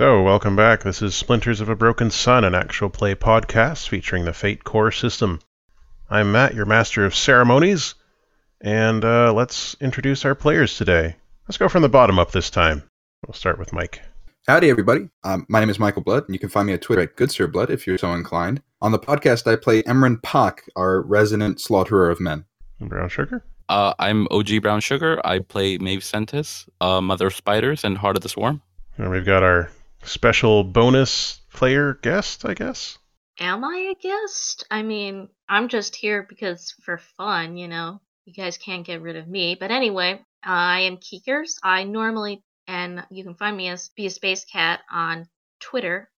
[0.00, 0.82] So, welcome back.
[0.82, 4.90] This is Splinters of a Broken Sun, an actual play podcast featuring the Fate Core
[4.90, 5.40] system.
[6.08, 7.96] I'm Matt, your master of ceremonies,
[8.62, 11.16] and uh, let's introduce our players today.
[11.46, 12.82] Let's go from the bottom up this time.
[13.26, 14.00] We'll start with Mike.
[14.48, 15.10] Howdy, everybody.
[15.22, 17.68] Um, my name is Michael Blood, and you can find me at Twitter at GoodSirBlood
[17.68, 18.62] if you're so inclined.
[18.80, 22.46] On the podcast, I play Emran Pak, our resident slaughterer of men.
[22.80, 23.44] Brown Sugar.
[23.68, 25.20] Uh, I'm OG Brown Sugar.
[25.26, 28.62] I play Maeve Sentis, uh, Mother of Spiders, and Heart of the Swarm.
[28.96, 29.70] And we've got our
[30.02, 32.98] special bonus player guest, I guess.
[33.38, 34.66] Am I a guest?
[34.70, 38.00] I mean, I'm just here because for fun, you know.
[38.26, 39.56] You guys can't get rid of me.
[39.58, 41.54] But anyway, I am Keekers.
[41.62, 45.26] I normally, and you can find me as Be a Space Cat on
[45.58, 46.10] Twitter,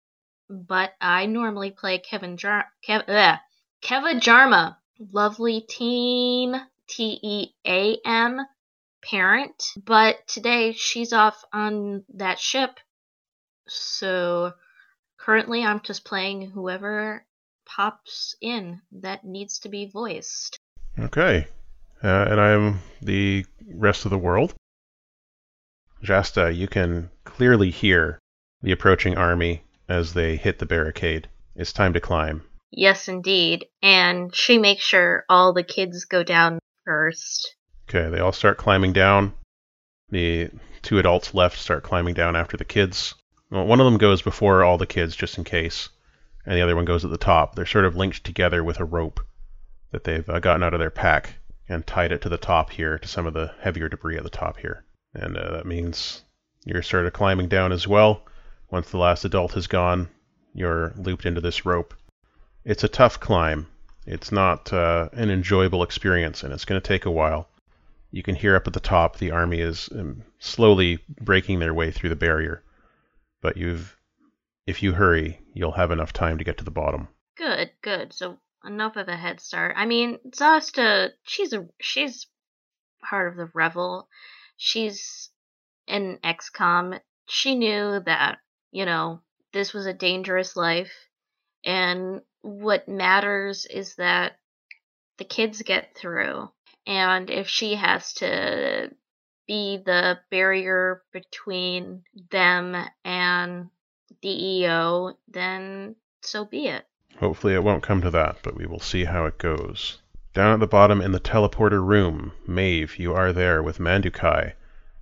[0.51, 3.39] but I normally play Kevin Jar- Kev- ugh,
[3.83, 4.77] Keva Jarma,
[5.13, 6.55] lovely teen,
[6.89, 8.41] T E A M,
[9.03, 9.65] parent.
[9.85, 12.79] But today she's off on that ship
[13.73, 14.53] so
[15.19, 17.25] currently, I'm just playing whoever
[17.65, 20.59] pops in that needs to be voiced.
[20.99, 21.47] Okay.
[22.03, 24.55] Uh, and I'm the rest of the world.
[26.03, 28.19] Jasta, you can clearly hear
[28.63, 31.29] the approaching army as they hit the barricade.
[31.55, 32.43] It's time to climb.
[32.71, 33.67] Yes, indeed.
[33.83, 37.55] And she makes sure all the kids go down first.
[37.89, 39.35] Okay, they all start climbing down.
[40.11, 40.51] The
[40.83, 43.15] two adults left start climbing down after the kids.
[43.53, 45.91] Well, one of them goes before all the kids, just in case,
[46.47, 47.55] and the other one goes at the top.
[47.55, 49.21] They're sort of linked together with a rope
[49.91, 51.35] that they've uh, gotten out of their pack
[51.69, 54.31] and tied it to the top here, to some of the heavier debris at the
[54.31, 54.87] top here.
[55.13, 56.25] And uh, that means
[56.65, 58.23] you're sort of climbing down as well.
[58.71, 60.09] Once the last adult has gone,
[60.55, 61.93] you're looped into this rope.
[62.65, 63.67] It's a tough climb.
[64.07, 67.51] It's not uh, an enjoyable experience, and it's going to take a while.
[68.13, 71.91] You can hear up at the top the army is um, slowly breaking their way
[71.91, 72.63] through the barrier
[73.43, 73.97] but you've
[74.67, 77.09] if you hurry, you'll have enough time to get to the bottom.
[77.37, 78.13] Good, good.
[78.13, 79.75] So enough of a head start.
[79.77, 82.27] I mean, Zasta, she's a she's
[83.03, 84.09] part of the revel.
[84.57, 85.31] She's
[85.87, 87.01] in XCOM.
[87.29, 88.39] She knew that,
[88.71, 89.21] you know,
[89.53, 90.93] this was a dangerous life
[91.65, 94.33] and what matters is that
[95.19, 96.51] the kids get through.
[96.87, 98.91] And if she has to
[99.47, 103.69] be the barrier between them and
[104.21, 106.87] DEO, then so be it.
[107.19, 109.99] Hopefully, it won't come to that, but we will see how it goes.
[110.35, 114.55] Down at the bottom in the teleporter room, Maeve, you are there with Mandukai.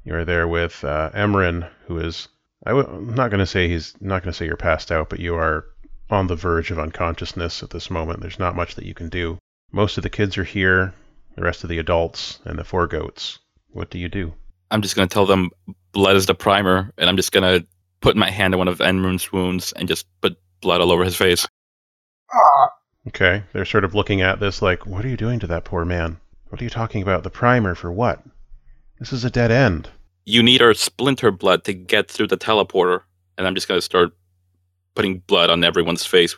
[0.02, 2.28] You are there with uh, Emran, who is.
[2.66, 5.08] i w- I'm not going to say he's not going to say you're passed out,
[5.08, 5.66] but you are
[6.10, 8.20] on the verge of unconsciousness at this moment.
[8.20, 9.38] There's not much that you can do.
[9.70, 10.94] Most of the kids are here,
[11.36, 13.38] the rest of the adults, and the four goats.
[13.72, 14.32] What do you do?
[14.70, 15.50] I'm just going to tell them
[15.92, 17.66] blood is the primer, and I'm just going to
[18.00, 21.16] put my hand on one of Emran's wounds and just put blood all over his
[21.16, 21.46] face.
[23.08, 25.84] Okay, they're sort of looking at this like, what are you doing to that poor
[25.84, 26.18] man?
[26.48, 27.22] What are you talking about?
[27.22, 28.22] The primer for what?
[28.98, 29.88] This is a dead end.
[30.26, 33.02] You need our splinter blood to get through the teleporter,
[33.38, 34.12] and I'm just going to start
[34.94, 36.36] putting blood on everyone's face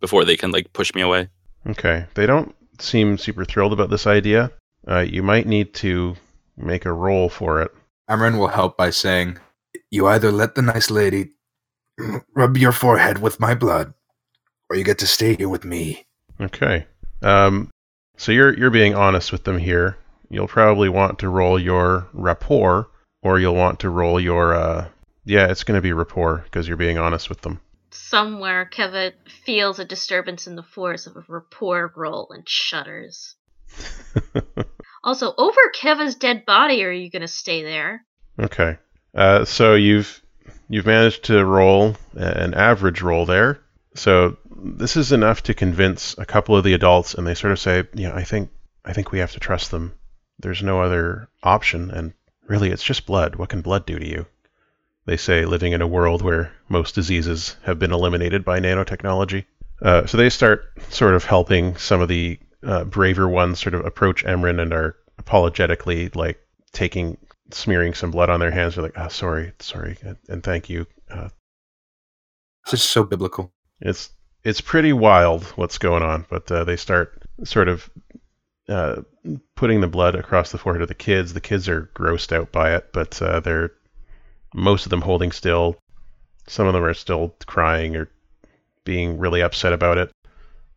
[0.00, 1.28] before they can like push me away.
[1.66, 4.52] Okay, they don't seem super thrilled about this idea.
[4.86, 6.16] Uh, you might need to
[6.56, 7.70] make a roll for it.
[8.08, 9.38] Emran will help by saying,
[9.90, 11.30] You either let the nice lady
[12.34, 13.94] rub your forehead with my blood,
[14.68, 16.06] or you get to stay here with me.
[16.40, 16.86] Okay.
[17.22, 17.70] Um,
[18.16, 19.96] so you're you're being honest with them here.
[20.28, 22.88] You'll probably want to roll your rapport,
[23.22, 24.88] or you'll want to roll your uh,
[25.24, 27.60] yeah, it's going to be rapport because you're being honest with them.
[27.90, 29.12] Somewhere, Kevin
[29.44, 33.36] feels a disturbance in the force of a rapport roll and shudders.
[35.04, 38.04] Also, over Keva's dead body, are you going to stay there?
[38.38, 38.78] Okay.
[39.14, 40.22] Uh, so you've
[40.68, 43.60] you've managed to roll an average roll there.
[43.94, 47.58] So this is enough to convince a couple of the adults, and they sort of
[47.58, 48.50] say, "Yeah, I think
[48.84, 49.92] I think we have to trust them.
[50.38, 52.14] There's no other option, and
[52.46, 53.36] really, it's just blood.
[53.36, 54.26] What can blood do to you?"
[55.04, 59.46] They say, living in a world where most diseases have been eliminated by nanotechnology.
[59.82, 63.84] Uh, so they start sort of helping some of the uh, braver ones sort of
[63.84, 66.40] approach Emran and are apologetically like
[66.72, 67.18] taking
[67.50, 68.74] smearing some blood on their hands.
[68.74, 71.28] They're like, "Ah, oh, sorry, sorry, and, and thank you." Uh,
[72.64, 73.52] it's just so biblical.
[73.80, 74.10] It's
[74.44, 77.90] it's pretty wild what's going on, but uh, they start sort of
[78.68, 79.02] uh,
[79.56, 81.32] putting the blood across the forehead of the kids.
[81.32, 83.72] The kids are grossed out by it, but uh, they're
[84.54, 85.76] most of them holding still.
[86.48, 88.08] Some of them are still crying or
[88.84, 90.10] being really upset about it.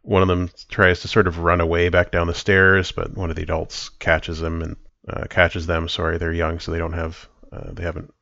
[0.06, 3.32] One of them tries to sort of run away back down the stairs, but one
[3.32, 4.76] of the adults catches them and
[5.10, 5.90] uh, catches them.
[5.90, 8.14] Sorry, they're young, so they don't have uh, they haven't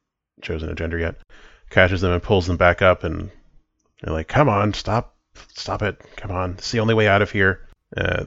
[0.41, 1.15] chosen a gender yet.
[1.69, 3.31] catches them and pulls them back up, and
[4.01, 5.17] they're like, "Come on, stop,
[5.55, 6.01] stop it!
[6.15, 8.25] Come on, it's the only way out of here." Uh,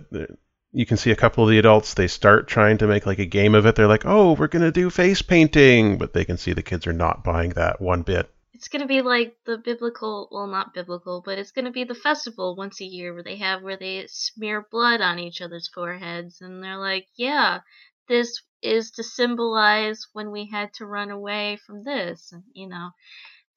[0.73, 1.95] you can see a couple of the adults.
[1.95, 3.75] They start trying to make like a game of it.
[3.75, 6.93] They're like, "Oh, we're gonna do face painting," but they can see the kids are
[6.93, 8.29] not buying that one bit.
[8.57, 12.57] It's gonna be like the biblical, well, not biblical, but it's gonna be the festival
[12.57, 16.65] once a year where they have where they smear blood on each other's foreheads, and
[16.65, 17.61] they're like, "Yeah,
[18.09, 22.93] this is to symbolize when we had to run away from this," and you know,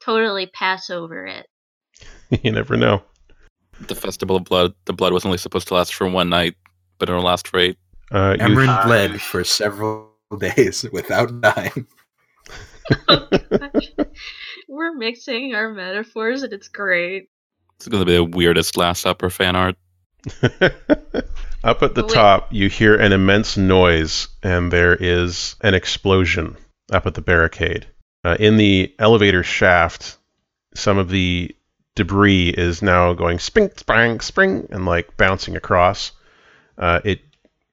[0.01, 1.47] totally pass over it.
[2.43, 3.01] you never know.
[3.87, 4.73] The festival of blood.
[4.83, 6.55] The blood was only supposed to last for one night,
[6.97, 7.77] but it'll last for eight.
[8.11, 11.87] Uh, you- Emran bled for several days without dying.
[14.67, 17.29] We're mixing our metaphors, and it's great.
[17.75, 19.75] It's gonna be the weirdest Last Supper fan art.
[21.63, 22.13] Up at the Wait.
[22.13, 26.55] top, you hear an immense noise, and there is an explosion
[26.91, 27.85] up at the barricade.
[28.23, 30.17] Uh, in the elevator shaft,
[30.73, 31.53] some of the
[31.95, 36.13] debris is now going spring, spring, spring, and like bouncing across.
[36.77, 37.19] Uh, it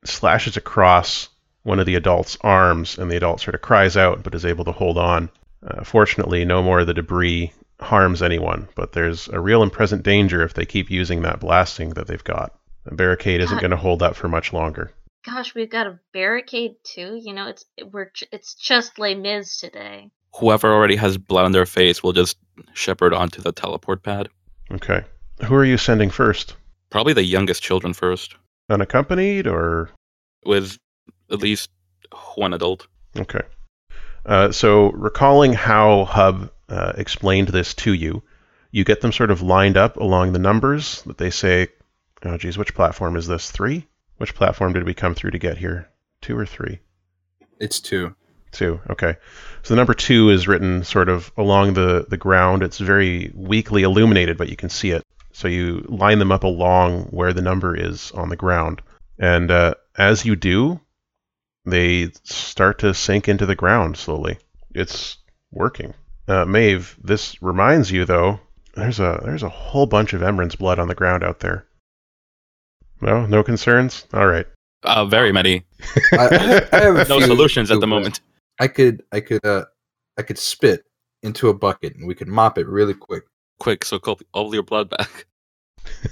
[0.04, 1.28] slashes across
[1.66, 4.64] one of the adult's arms, and the adult sort of cries out, but is able
[4.64, 5.28] to hold on.
[5.66, 10.04] Uh, fortunately, no more of the debris harms anyone, but there's a real and present
[10.04, 12.56] danger if they keep using that blasting that they've got.
[12.84, 14.92] The barricade isn't going to hold up for much longer.
[15.24, 17.20] Gosh, we've got a barricade too.
[17.20, 20.12] You know, it's we're j- it's just Les Mis today.
[20.38, 22.36] Whoever already has blood on their face will just
[22.74, 24.28] shepherd onto the teleport pad.
[24.70, 25.02] Okay.
[25.44, 26.54] Who are you sending first?
[26.90, 28.36] Probably the youngest children first,
[28.70, 29.90] Unaccompanied or
[30.44, 30.78] with
[31.30, 31.70] at least
[32.34, 32.86] one adult.
[33.18, 33.42] Okay.
[34.24, 38.22] Uh, so, recalling how Hub uh, explained this to you,
[38.72, 41.68] you get them sort of lined up along the numbers that they say,
[42.24, 43.50] oh, geez, which platform is this?
[43.50, 43.86] Three?
[44.16, 45.88] Which platform did we come through to get here?
[46.22, 46.80] Two or three?
[47.60, 48.14] It's two.
[48.50, 48.80] Two.
[48.90, 49.16] Okay.
[49.62, 52.62] So, the number two is written sort of along the, the ground.
[52.62, 55.04] It's very weakly illuminated, but you can see it.
[55.32, 58.82] So, you line them up along where the number is on the ground.
[59.18, 60.80] And uh, as you do,
[61.66, 64.38] they start to sink into the ground slowly.
[64.74, 65.18] It's
[65.50, 65.94] working.
[66.28, 68.40] Uh, Maeve, this reminds you though.
[68.74, 71.66] There's a there's a whole bunch of Emran's blood on the ground out there.
[73.00, 74.06] No, no concerns.
[74.12, 74.46] All right.
[74.82, 75.64] Uh, very many.
[76.12, 78.20] I, I have No solutions at the moment.
[78.58, 79.64] I could, I could, uh,
[80.16, 80.84] I could spit
[81.22, 83.24] into a bucket and we could mop it really quick.
[83.58, 85.26] Quick, so call all your blood back.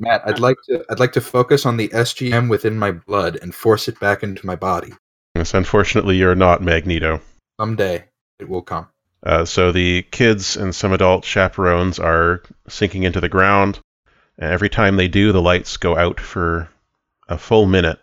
[0.00, 3.54] Matt, I'd like to, I'd like to focus on the SGM within my blood and
[3.54, 4.92] force it back into my body.
[5.34, 7.20] yes, unfortunately, you're not Magneto.
[7.60, 8.04] Someday
[8.38, 8.88] it will come.
[9.22, 13.78] Uh, so the kids and some adult chaperones are sinking into the ground.
[14.38, 16.70] And every time they do, the lights go out for
[17.28, 17.98] a full minute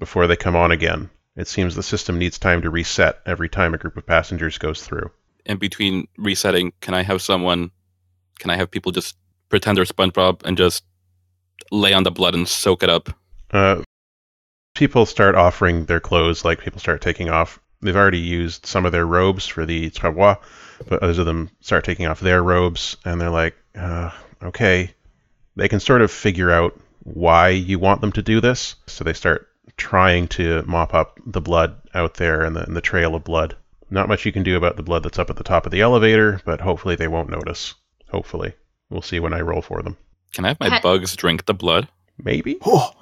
[0.00, 1.08] before they come on again.
[1.36, 4.82] It seems the system needs time to reset every time a group of passengers goes
[4.82, 5.12] through.
[5.46, 7.70] In between resetting, can I have someone?
[8.40, 9.16] Can I have people just
[9.48, 10.84] pretend they're SpongeBob and just
[11.70, 13.10] lay on the blood and soak it up?
[13.50, 13.82] Uh,
[14.74, 17.60] people start offering their clothes, like people start taking off.
[17.82, 20.36] They've already used some of their robes for the travois,
[20.88, 24.10] but others of them start taking off their robes, and they're like, uh,
[24.42, 24.90] okay.
[25.56, 29.12] They can sort of figure out why you want them to do this, so they
[29.12, 33.24] start trying to mop up the blood out there and the, and the trail of
[33.24, 33.56] blood.
[33.88, 35.80] Not much you can do about the blood that's up at the top of the
[35.80, 37.74] elevator, but hopefully they won't notice.
[38.08, 38.54] Hopefully.
[38.88, 39.96] We'll see when I roll for them.
[40.32, 41.88] Can I have my Ha- bugs drink the blood?
[42.22, 42.58] Maybe?
[42.66, 42.92] Oh,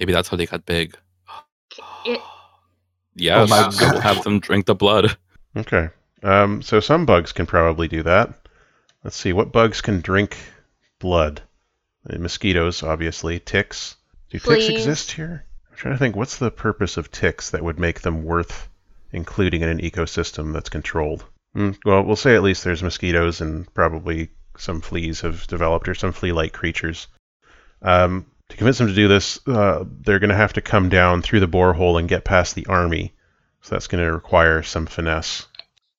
[0.00, 0.96] Maybe that's how they got big.
[2.06, 2.20] It,
[3.16, 5.16] Yes, my I will have them drink the blood.
[5.56, 5.88] Okay.
[6.22, 8.34] Um, so some bugs can probably do that.
[9.04, 10.36] Let's see, what bugs can drink
[10.98, 11.42] blood?
[12.08, 13.38] Uh, mosquitoes, obviously.
[13.38, 13.96] Ticks.
[14.30, 15.44] Do ticks exist here?
[15.70, 18.68] I'm trying to think, what's the purpose of ticks that would make them worth
[19.12, 21.24] including in an ecosystem that's controlled?
[21.54, 25.94] Hmm, well, we'll say at least there's mosquitoes and probably some fleas have developed or
[25.94, 27.08] some flea-like creatures.
[27.82, 31.22] Um, to convince them to do this, uh, they're going to have to come down
[31.22, 33.12] through the borehole and get past the army.
[33.62, 35.46] So that's going to require some finesse.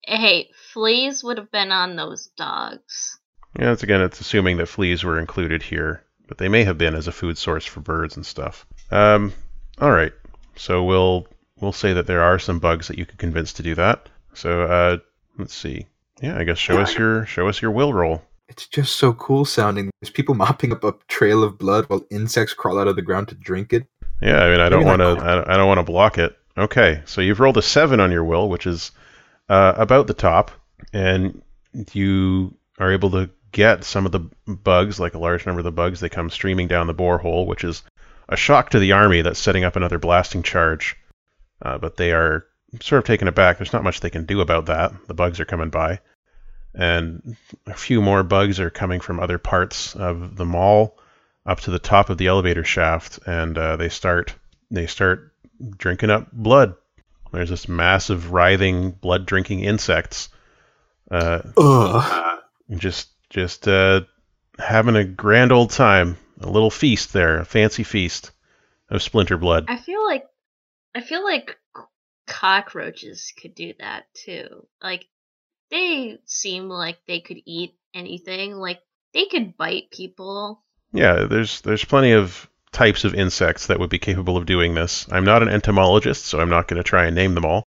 [0.07, 3.17] hey, fleas would have been on those dogs.
[3.59, 6.93] Yeah, it's again, it's assuming that fleas were included here, but they may have been
[6.93, 8.67] as a food source for birds and stuff.
[8.91, 9.33] Um,
[9.79, 10.13] all right,
[10.55, 11.27] so we'll
[11.59, 14.09] we'll say that there are some bugs that you could convince to do that.
[14.33, 14.97] So uh,
[15.38, 15.88] let's see.
[16.21, 18.21] Yeah, I guess show us your show us your will roll.
[18.47, 19.89] It's just so cool sounding.
[20.01, 23.27] There's people mopping up a trail of blood while insects crawl out of the ground
[23.29, 23.87] to drink it.
[24.21, 26.37] Yeah, I mean, I don't want to I don't- want to block it.
[26.57, 28.91] Okay, so you've rolled a seven on your will, which is
[29.49, 30.51] uh, about the top,
[30.93, 31.41] and
[31.91, 35.71] you are able to get some of the bugs, like a large number of the
[35.71, 35.99] bugs.
[35.99, 37.83] They come streaming down the borehole, which is
[38.29, 40.95] a shock to the army that's setting up another blasting charge.
[41.61, 42.45] Uh, but they are
[42.81, 43.57] sort of taken aback.
[43.57, 44.93] There's not much they can do about that.
[45.07, 45.99] The bugs are coming by,
[46.75, 50.98] and a few more bugs are coming from other parts of the mall
[51.46, 54.36] up to the top of the elevator shaft, and uh, they start
[54.72, 55.34] they start
[55.77, 56.75] drinking up blood.
[57.32, 60.29] There's this massive writhing blood drinking insects,
[61.12, 62.39] uh, Ugh.
[62.77, 64.01] just just uh,
[64.58, 68.32] having a grand old time, a little feast there, a fancy feast
[68.89, 69.65] of splinter blood.
[69.67, 70.25] I feel like
[70.94, 71.58] I feel like
[72.25, 74.65] cockroaches could do that too.
[74.82, 75.05] Like
[75.72, 78.53] they seem like they could eat anything.
[78.55, 78.81] Like
[79.13, 80.63] they could bite people.
[80.91, 85.07] Yeah, there's there's plenty of types of insects that would be capable of doing this.
[85.10, 87.63] I'm not an entomologist, so I'm not going to try and name them all.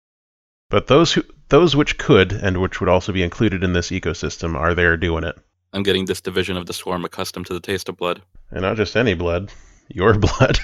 [0.68, 4.56] But those who those which could and which would also be included in this ecosystem
[4.56, 5.36] are there doing it.
[5.72, 8.22] I'm getting this division of the swarm accustomed to the taste of blood.
[8.50, 9.52] And not just any blood,
[9.88, 10.58] your blood.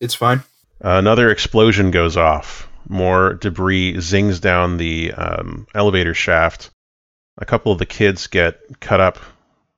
[0.00, 0.42] It's fine.
[0.80, 2.68] Another explosion goes off.
[2.88, 6.70] More debris zings down the um, elevator shaft.
[7.38, 9.18] A couple of the kids get cut up.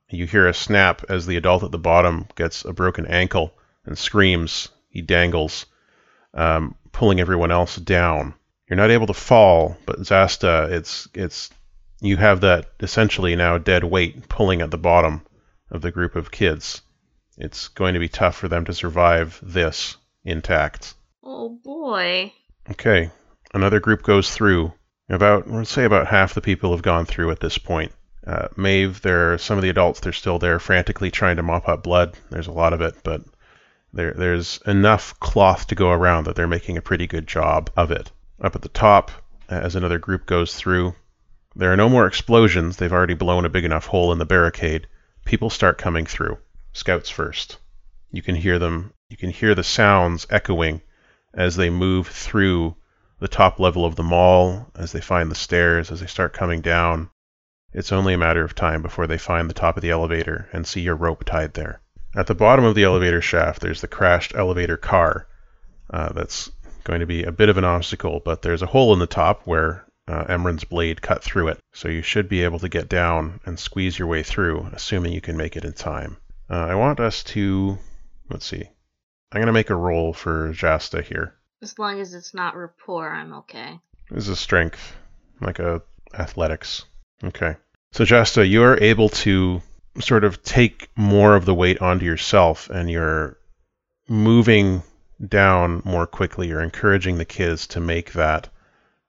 [0.08, 3.52] You hear a snap as the adult at the bottom gets a broken ankle
[3.84, 4.68] and screams.
[4.88, 5.66] He dangles,
[6.34, 8.34] um, pulling everyone else down.
[8.68, 11.50] You're not able to fall, but Zasta, it's it's
[12.00, 15.26] you have that essentially now dead weight pulling at the bottom
[15.70, 16.80] of the group of kids.
[17.36, 20.94] It's going to be tough for them to survive this intact.
[21.22, 22.32] Oh boy.
[22.70, 23.10] Okay,
[23.52, 24.72] another group goes through.
[25.10, 27.92] About, let's say, about half the people have gone through at this point.
[28.24, 29.98] Uh, Maeve, there are some of the adults.
[29.98, 32.16] They're still there, frantically trying to mop up blood.
[32.30, 33.22] There's a lot of it, but
[33.92, 37.90] there, there's enough cloth to go around that they're making a pretty good job of
[37.90, 38.12] it.
[38.40, 39.10] Up at the top,
[39.48, 40.94] as another group goes through,
[41.56, 42.76] there are no more explosions.
[42.76, 44.86] They've already blown a big enough hole in the barricade.
[45.24, 46.38] People start coming through.
[46.72, 47.58] Scouts first.
[48.12, 48.92] You can hear them.
[49.08, 50.82] You can hear the sounds echoing
[51.34, 52.76] as they move through
[53.20, 56.60] the top level of the mall, as they find the stairs, as they start coming
[56.60, 57.10] down.
[57.72, 60.66] It's only a matter of time before they find the top of the elevator and
[60.66, 61.80] see your rope tied there.
[62.16, 65.28] At the bottom of the elevator shaft, there's the crashed elevator car.
[65.88, 66.50] Uh, that's
[66.82, 69.46] going to be a bit of an obstacle, but there's a hole in the top
[69.46, 71.58] where uh, Emran's blade cut through it.
[71.72, 75.20] So you should be able to get down and squeeze your way through, assuming you
[75.20, 76.16] can make it in time.
[76.48, 77.78] Uh, I want us to,
[78.28, 78.64] let's see,
[79.30, 81.34] I'm going to make a roll for Jasta here.
[81.62, 83.78] As long as it's not rapport, I'm okay.
[84.10, 84.96] This is a strength,
[85.40, 85.82] like a
[86.14, 86.84] athletics.
[87.22, 87.56] Okay.
[87.92, 89.60] So Jasta, you are able to
[89.98, 93.36] sort of take more of the weight onto yourself, and you're
[94.08, 94.82] moving
[95.26, 96.48] down more quickly.
[96.48, 98.48] You're encouraging the kids to make that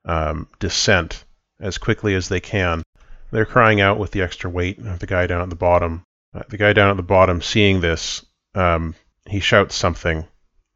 [0.05, 1.23] um, descent
[1.59, 2.83] as quickly as they can.
[3.31, 6.03] They're crying out with the extra weight of the guy down at the bottom.
[6.33, 10.25] Uh, the guy down at the bottom, seeing this, um, he shouts something,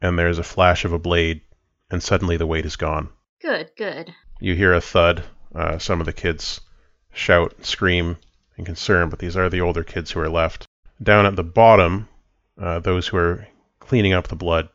[0.00, 1.42] and there's a flash of a blade,
[1.90, 3.08] and suddenly the weight is gone.
[3.40, 4.12] Good, good.
[4.40, 5.24] You hear a thud.
[5.54, 6.60] Uh, some of the kids
[7.12, 8.16] shout, scream
[8.56, 10.66] in concern, but these are the older kids who are left.
[11.02, 12.08] Down at the bottom,
[12.60, 13.46] uh, those who are
[13.80, 14.68] cleaning up the blood,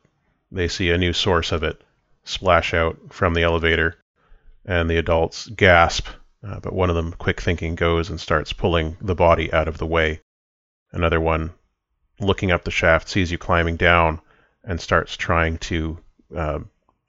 [0.51, 1.82] they see a new source of it
[2.24, 3.98] splash out from the elevator,
[4.65, 6.08] and the adults gasp.
[6.44, 9.77] Uh, but one of them, quick thinking, goes and starts pulling the body out of
[9.77, 10.20] the way.
[10.91, 11.51] Another one,
[12.20, 14.22] looking up the shaft, sees you climbing down
[14.63, 15.98] and starts trying to
[16.36, 16.60] uh,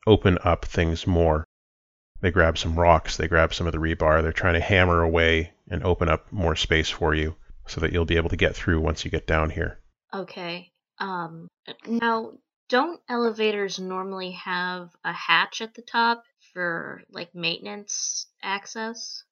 [0.07, 1.45] open up things more.
[2.21, 5.53] They grab some rocks, they grab some of the rebar, they're trying to hammer away
[5.69, 8.81] and open up more space for you so that you'll be able to get through
[8.81, 9.81] once you get down here.
[10.15, 10.71] Okay.
[10.99, 11.49] Um
[11.87, 12.33] now
[12.69, 19.25] don't elevators normally have a hatch at the top for like maintenance access?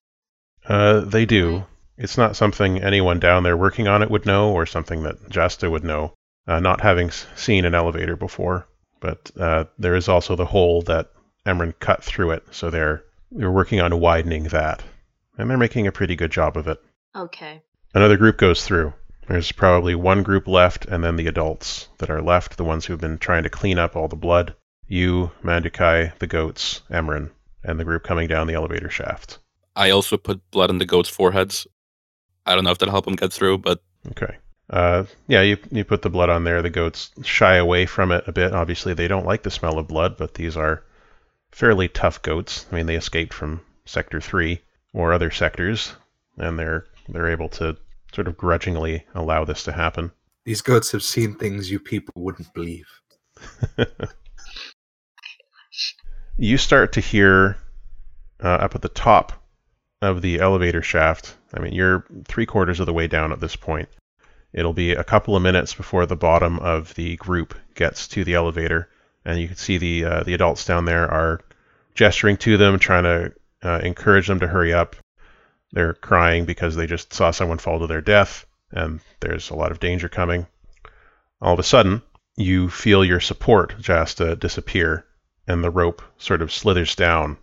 [0.67, 1.57] Uh, they do.
[1.57, 1.65] Okay.
[1.97, 5.71] It's not something anyone down there working on it would know, or something that Jasta
[5.71, 6.15] would know,
[6.47, 8.67] uh, not having seen an elevator before.
[9.01, 11.11] But uh, there is also the hole that
[11.47, 13.03] Emran cut through it, so they're
[13.33, 14.83] they're working on widening that,
[15.39, 16.79] and they're making a pretty good job of it.
[17.17, 17.63] Okay.
[17.95, 18.93] Another group goes through.
[19.29, 23.01] There's probably one group left, and then the adults that are left, the ones who've
[23.01, 24.55] been trying to clean up all the blood.
[24.89, 27.31] You, Mandukai, the goats, Emran,
[27.63, 29.39] and the group coming down the elevator shaft.
[29.77, 31.67] I also put blood on the goats' foreheads.
[32.45, 34.37] I don't know if that'll help them get through, but Okay.
[34.71, 36.63] Uh, yeah, you you put the blood on there.
[36.63, 38.55] The goats shy away from it a bit.
[38.55, 40.85] Obviously, they don't like the smell of blood, but these are
[41.51, 42.67] fairly tough goats.
[42.71, 44.61] I mean, they escaped from Sector Three
[44.93, 45.93] or other sectors,
[46.39, 47.77] and they're they're able to
[48.15, 50.13] sort of grudgingly allow this to happen.
[50.45, 52.87] These goats have seen things you people wouldn't believe.
[56.37, 57.57] you start to hear
[58.43, 59.33] uh, up at the top
[60.01, 61.37] of the elevator shaft.
[61.53, 63.89] I mean, you're three quarters of the way down at this point.
[64.53, 68.35] It'll be a couple of minutes before the bottom of the group gets to the
[68.35, 68.89] elevator,
[69.25, 71.41] and you can see the uh, the adults down there are
[71.95, 74.97] gesturing to them, trying to uh, encourage them to hurry up.
[75.73, 79.71] They're crying because they just saw someone fall to their death, and there's a lot
[79.71, 80.47] of danger coming.
[81.41, 82.03] All of a sudden,
[82.37, 85.07] you feel your support, Jasta, disappear,
[85.47, 87.37] and the rope sort of slithers down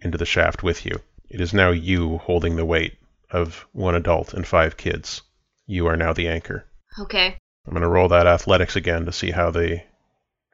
[0.00, 1.00] into the shaft with you.
[1.30, 2.98] It is now you holding the weight
[3.30, 5.22] of one adult and five kids.
[5.68, 6.64] You are now the anchor.
[6.98, 7.36] Okay.
[7.66, 9.82] I'm going to roll that athletics again to see how the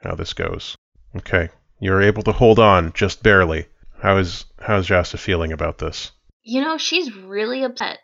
[0.02, 0.76] how this goes.
[1.16, 1.48] Okay.
[1.78, 3.66] You're able to hold on just barely.
[4.02, 6.10] How is how's Jasta feeling about this?
[6.42, 8.00] You know, she's really upset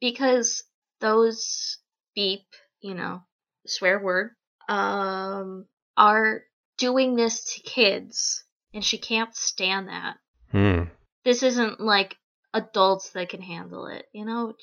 [0.00, 0.64] because
[1.00, 1.78] those
[2.14, 2.46] beep,
[2.80, 3.22] you know,
[3.66, 4.30] swear word,
[4.68, 6.42] um, are
[6.78, 10.16] doing this to kids, and she can't stand that.
[10.50, 10.84] Hmm.
[11.24, 12.16] This isn't like
[12.54, 14.54] adults that can handle it, you know?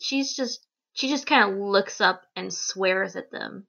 [0.00, 0.66] She's just,
[0.96, 3.66] she just kind of looks up and swears at them.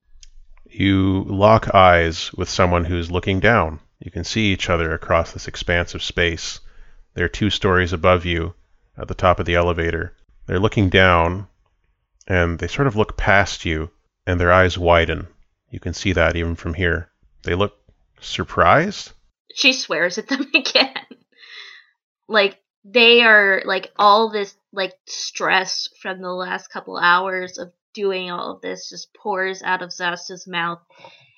[0.63, 3.81] You lock eyes with someone who's looking down.
[3.99, 6.61] You can see each other across this expanse of space.
[7.15, 8.53] They're two stories above you
[8.97, 10.15] at the top of the elevator.
[10.45, 11.47] They're looking down,
[12.27, 13.91] and they sort of look past you,
[14.25, 15.27] and their eyes widen.
[15.69, 17.09] You can see that even from here.
[17.43, 17.75] They look
[18.21, 19.11] surprised?
[19.53, 20.95] She swears at them again.
[22.29, 28.29] like, they are, like, all this, like, stress from the last couple hours of doing
[28.29, 30.79] all of this just pours out of Zasta's mouth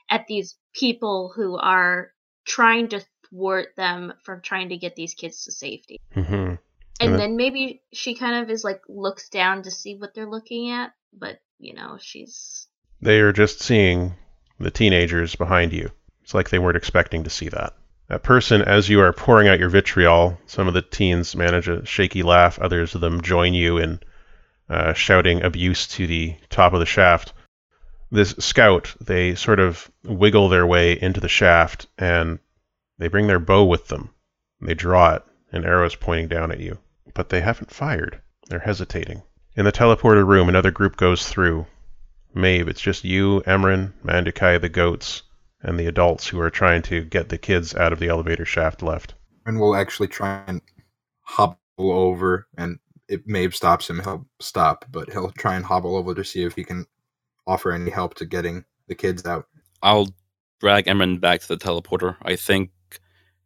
[0.09, 2.11] at these people who are
[2.45, 5.99] trying to thwart them from trying to get these kids to safety.
[6.15, 6.33] Mm-hmm.
[6.33, 6.57] And
[6.99, 10.29] And then- then maybe she kind of is like looks down to see what they're
[10.29, 12.67] looking at, but you know, she's
[13.01, 14.15] They are just seeing
[14.59, 15.91] the teenagers behind you.
[16.23, 17.73] It's like they weren't expecting to see that.
[18.09, 21.85] That person, as you are pouring out your vitriol, some of the teens manage a
[21.85, 22.57] shaky laugh.
[22.57, 23.99] Others of them join you in
[24.67, 27.33] uh, shouting abuse to the top of the shaft.
[28.09, 32.39] This scout, they sort of wiggle their way into the shaft and
[32.97, 34.09] they bring their bow with them.
[34.59, 36.79] They draw it, and arrows pointing down at you.
[37.13, 38.19] But they haven't fired.
[38.47, 39.21] They're hesitating.
[39.55, 41.67] In the teleporter room, another group goes through.
[42.33, 45.21] Maeve, it's just you, Emran, Mandukai, the goats,
[45.61, 48.81] and the adults who are trying to get the kids out of the elevator shaft
[48.81, 49.13] left.
[49.45, 50.61] And we'll actually try and
[51.21, 56.13] hobble over, and if Maeve stops him, he'll stop, but he'll try and hobble over
[56.13, 56.85] to see if he can
[57.47, 59.47] offer any help to getting the kids out.
[59.81, 60.09] I'll
[60.59, 62.15] drag Emran back to the teleporter.
[62.21, 62.71] I think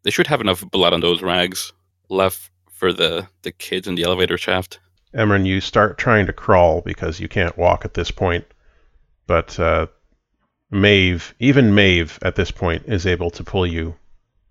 [0.03, 1.71] they should have enough blood on those rags
[2.09, 4.79] left for the, the kids in the elevator shaft.
[5.15, 8.45] Emran, you start trying to crawl because you can't walk at this point,
[9.27, 9.87] but uh,
[10.73, 13.95] Maeve, even Maeve at this point, is able to pull you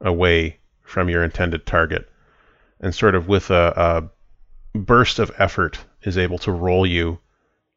[0.01, 2.09] away from your intended target,
[2.81, 4.11] and sort of with a,
[4.75, 7.19] a burst of effort is able to roll you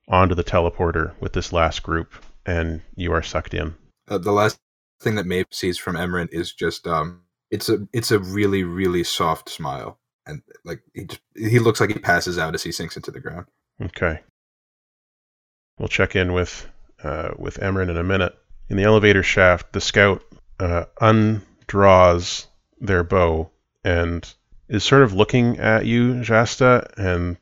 [0.08, 2.14] onto the teleporter with this last group,
[2.46, 3.74] and you are sucked in.
[4.08, 4.60] Uh, the last
[5.02, 9.04] thing that Maeve sees from Emran is just um, it's a it's a really really
[9.04, 12.96] soft smile, and like he just, he looks like he passes out as he sinks
[12.96, 13.48] into the ground.
[13.82, 14.20] Okay.
[15.80, 16.70] We'll check in with
[17.06, 18.34] uh, with Emran in a minute.
[18.68, 20.24] In the elevator shaft, the scout
[20.60, 22.48] uh, undraws
[22.80, 23.52] their bow
[23.84, 24.34] and
[24.68, 27.38] is sort of looking at you, Jasta, and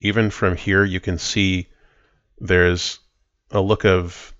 [0.00, 1.68] even from here you can see
[2.38, 3.00] there's
[3.50, 4.32] a look of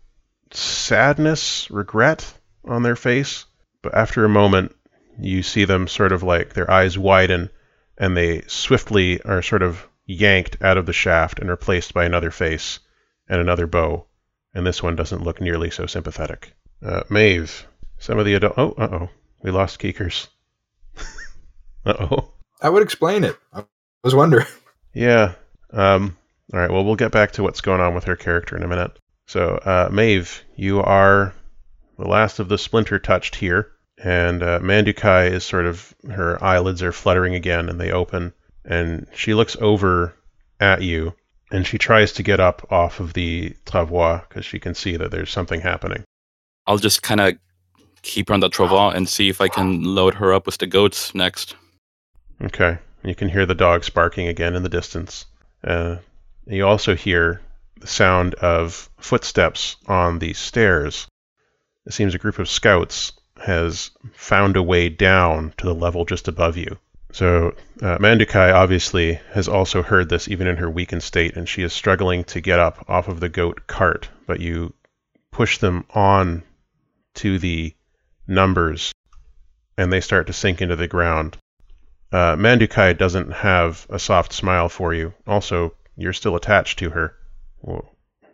[0.52, 2.32] sadness, regret
[2.64, 3.46] on their face.
[3.82, 4.76] But after a moment,
[5.20, 7.50] you see them sort of like their eyes widen
[7.98, 12.30] and they swiftly are sort of yanked out of the shaft and replaced by another
[12.30, 12.78] face
[13.28, 14.06] and another bow.
[14.56, 16.54] And this one doesn't look nearly so sympathetic.
[16.82, 17.66] Uh, Maeve,
[17.98, 18.54] some of the adult.
[18.56, 19.10] Oh, uh oh.
[19.42, 20.28] We lost Keekers.
[21.84, 22.32] uh oh.
[22.62, 23.36] That would explain it.
[23.52, 23.64] I
[24.02, 24.46] was wondering.
[24.94, 25.34] Yeah.
[25.74, 26.16] Um,
[26.54, 26.70] all right.
[26.70, 28.98] Well, we'll get back to what's going on with her character in a minute.
[29.26, 31.34] So, uh, Maeve, you are
[31.98, 36.82] the last of the splinter touched here, and uh, Mandukai is sort of her eyelids
[36.82, 38.32] are fluttering again, and they open,
[38.64, 40.14] and she looks over
[40.58, 41.12] at you,
[41.50, 45.10] and she tries to get up off of the travois because she can see that
[45.10, 46.04] there's something happening.
[46.66, 47.34] I'll just kind of
[48.02, 50.66] keep her on the travois and see if I can load her up with the
[50.66, 51.54] goats next.
[52.42, 52.78] Okay.
[53.04, 55.26] You can hear the dogs barking again in the distance.
[55.62, 55.96] Uh,
[56.46, 57.40] you also hear
[57.80, 61.06] the sound of footsteps on the stairs.
[61.86, 63.12] It seems a group of scouts
[63.44, 66.78] has found a way down to the level just above you.
[67.12, 71.62] So uh, Mandukai obviously has also heard this even in her weakened state, and she
[71.62, 74.08] is struggling to get up off of the goat cart.
[74.26, 74.74] But you
[75.30, 76.42] push them on
[77.14, 77.74] to the
[78.26, 78.92] numbers,
[79.78, 81.36] and they start to sink into the ground.
[82.12, 85.14] Uh, Mandukai doesn't have a soft smile for you.
[85.26, 87.14] Also, you're still attached to her.
[87.62, 87.88] Well,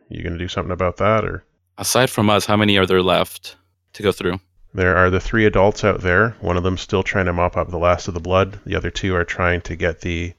[0.09, 1.45] you gonna do something about that, or
[1.79, 3.57] Aside from us, how many are there left
[3.95, 4.39] to go through?
[4.75, 6.31] There are the three adults out there.
[6.41, 8.59] One of them still trying to mop up the last of the blood.
[8.65, 10.33] The other two are trying to get the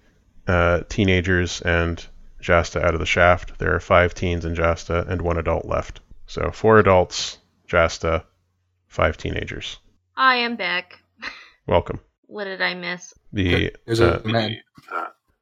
[0.47, 2.03] uh, teenagers and
[2.41, 3.59] Jasta out of the shaft.
[3.59, 6.01] There are five teens in Jasta and one adult left.
[6.25, 8.23] So four adults, Jasta,
[8.87, 9.77] five teenagers.
[10.17, 10.99] I am back.
[11.67, 11.99] Welcome.
[12.25, 13.13] What did I miss?
[13.31, 14.57] The There's uh, a man.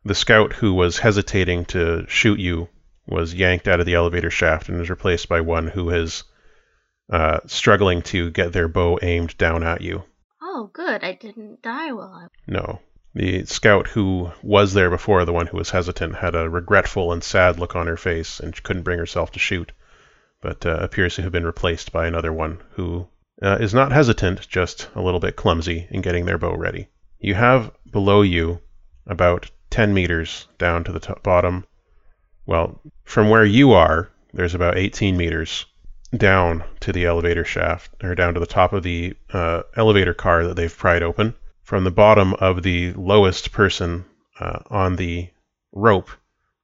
[0.03, 2.67] the scout who was hesitating to shoot you
[3.07, 6.23] was yanked out of the elevator shaft and is replaced by one who is
[7.11, 10.03] uh, struggling to get their bow aimed down at you.
[10.41, 11.03] Oh, good.
[11.03, 12.27] I didn't die while I.
[12.47, 12.79] No.
[13.13, 17.21] The scout who was there before, the one who was hesitant, had a regretful and
[17.21, 19.73] sad look on her face and couldn't bring herself to shoot,
[20.41, 23.07] but uh, appears to have been replaced by another one who
[23.41, 26.87] uh, is not hesitant, just a little bit clumsy in getting their bow ready.
[27.19, 28.61] You have below you
[29.05, 31.65] about 10 meters down to the top, bottom.
[32.45, 35.65] Well, from where you are, there's about 18 meters
[36.15, 40.45] down to the elevator shaft, or down to the top of the uh, elevator car
[40.45, 41.35] that they've pried open.
[41.63, 44.05] From the bottom of the lowest person
[44.39, 45.29] uh, on the
[45.71, 46.09] rope,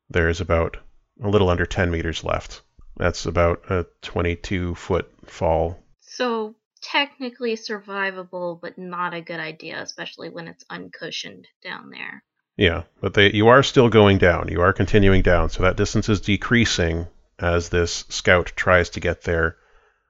[0.09, 0.77] there's about
[1.23, 2.61] a little under 10 meters left.
[2.97, 5.79] That's about a 22 foot fall.
[6.01, 12.23] So technically survivable, but not a good idea, especially when it's uncushioned down there.
[12.57, 14.47] Yeah, but they you are still going down.
[14.47, 17.07] You are continuing down, so that distance is decreasing
[17.39, 19.57] as this scout tries to get their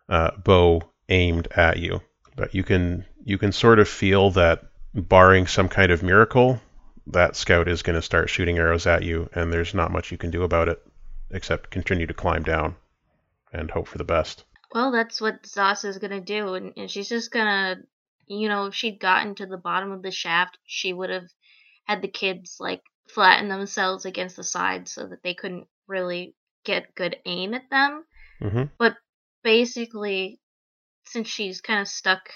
[0.10, 2.02] uh, bow aimed at you.
[2.36, 4.64] But you can you can sort of feel that,
[4.94, 6.62] barring some kind of miracle,
[7.08, 10.18] that scout is going to start shooting arrows at you, and there's not much you
[10.18, 10.82] can do about it
[11.32, 12.76] except continue to climb down
[13.52, 14.46] and hope for the best.
[14.74, 17.78] Well, that's what Zasa is gonna do, and, and she's just gonna,
[18.28, 21.28] you know, if she'd gotten to the bottom of the shaft, she would have
[21.86, 26.36] had the kids like flatten themselves against the side so that they couldn't really
[26.68, 28.04] get good aim at them.
[28.40, 28.96] hmm But
[29.44, 30.40] basically,
[31.06, 32.30] since she's kind of stuck,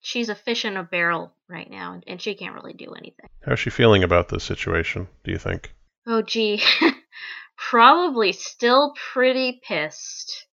[0.00, 3.28] she's a fish in a barrel right now, and, and she can't really do anything.
[3.46, 5.08] How's she feeling about this situation?
[5.24, 5.72] Do you think?
[6.06, 6.60] Oh, gee,
[7.56, 10.46] probably still pretty pissed.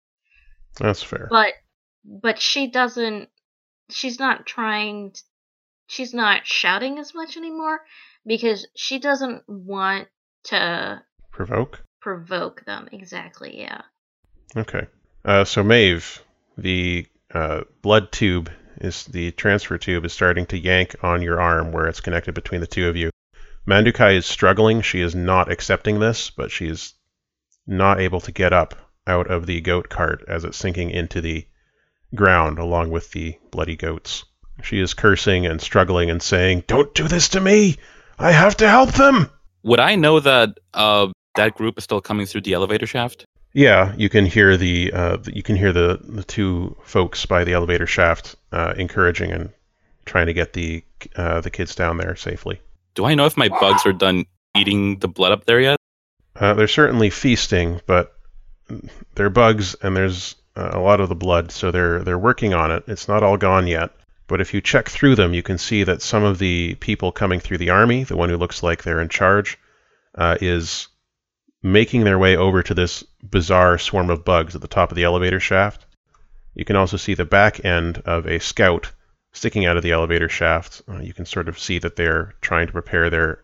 [0.80, 1.28] That's fair.
[1.30, 1.54] but
[2.06, 3.30] but she doesn't
[3.90, 5.12] she's not trying
[5.88, 7.80] she's not shouting as much anymore
[8.26, 10.08] because she doesn't want
[10.44, 11.02] to
[11.32, 11.84] Provoke.
[12.08, 13.82] Provoke them exactly yeah
[14.56, 14.88] Okay.
[15.26, 16.24] Uh, so Maeve,
[16.58, 21.72] the uh, blood tube is the transfer tube is starting to yank on your arm
[21.72, 23.10] where it's connected between the two of you.
[23.68, 24.82] Mandukai is struggling.
[24.82, 26.94] She is not accepting this, but she is
[27.66, 31.46] not able to get up out of the goat cart as it's sinking into the
[32.16, 34.24] ground along with the bloody goats.
[34.64, 37.78] She is cursing and struggling and saying, "Don't do this to me!
[38.18, 39.30] I have to help them!"
[39.64, 43.26] Would I know that uh, that group is still coming through the elevator shaft?
[43.54, 47.54] Yeah, you can hear the uh, you can hear the the two folks by the
[47.54, 49.50] elevator shaft uh, encouraging and
[50.06, 50.84] trying to get the
[51.16, 52.62] uh, the kids down there safely.
[52.94, 55.78] Do I know if my bugs are done eating the blood up there yet?
[56.36, 58.14] Uh, they're certainly feasting, but
[59.16, 62.72] they're bugs and there's uh, a lot of the blood, so they're they're working on
[62.72, 62.84] it.
[62.88, 63.92] It's not all gone yet,
[64.28, 67.40] but if you check through them, you can see that some of the people coming
[67.40, 69.58] through the army, the one who looks like they're in charge,
[70.16, 70.88] uh, is
[71.64, 75.04] making their way over to this bizarre swarm of bugs at the top of the
[75.04, 75.86] elevator shaft.
[76.54, 78.92] You can also see the back end of a scout
[79.34, 80.82] sticking out of the elevator shaft.
[80.90, 83.40] Uh, you can sort of see that they're trying to prepare their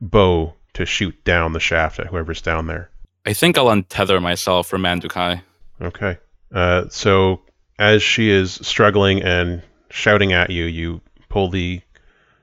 [0.00, 2.90] bow to shoot down the shaft at whoever's down there.
[3.26, 5.42] I think I'll untether myself from Mandukai.
[5.80, 6.18] Okay.
[6.52, 7.42] Uh, so
[7.78, 11.80] as she is struggling and shouting at you, you pull the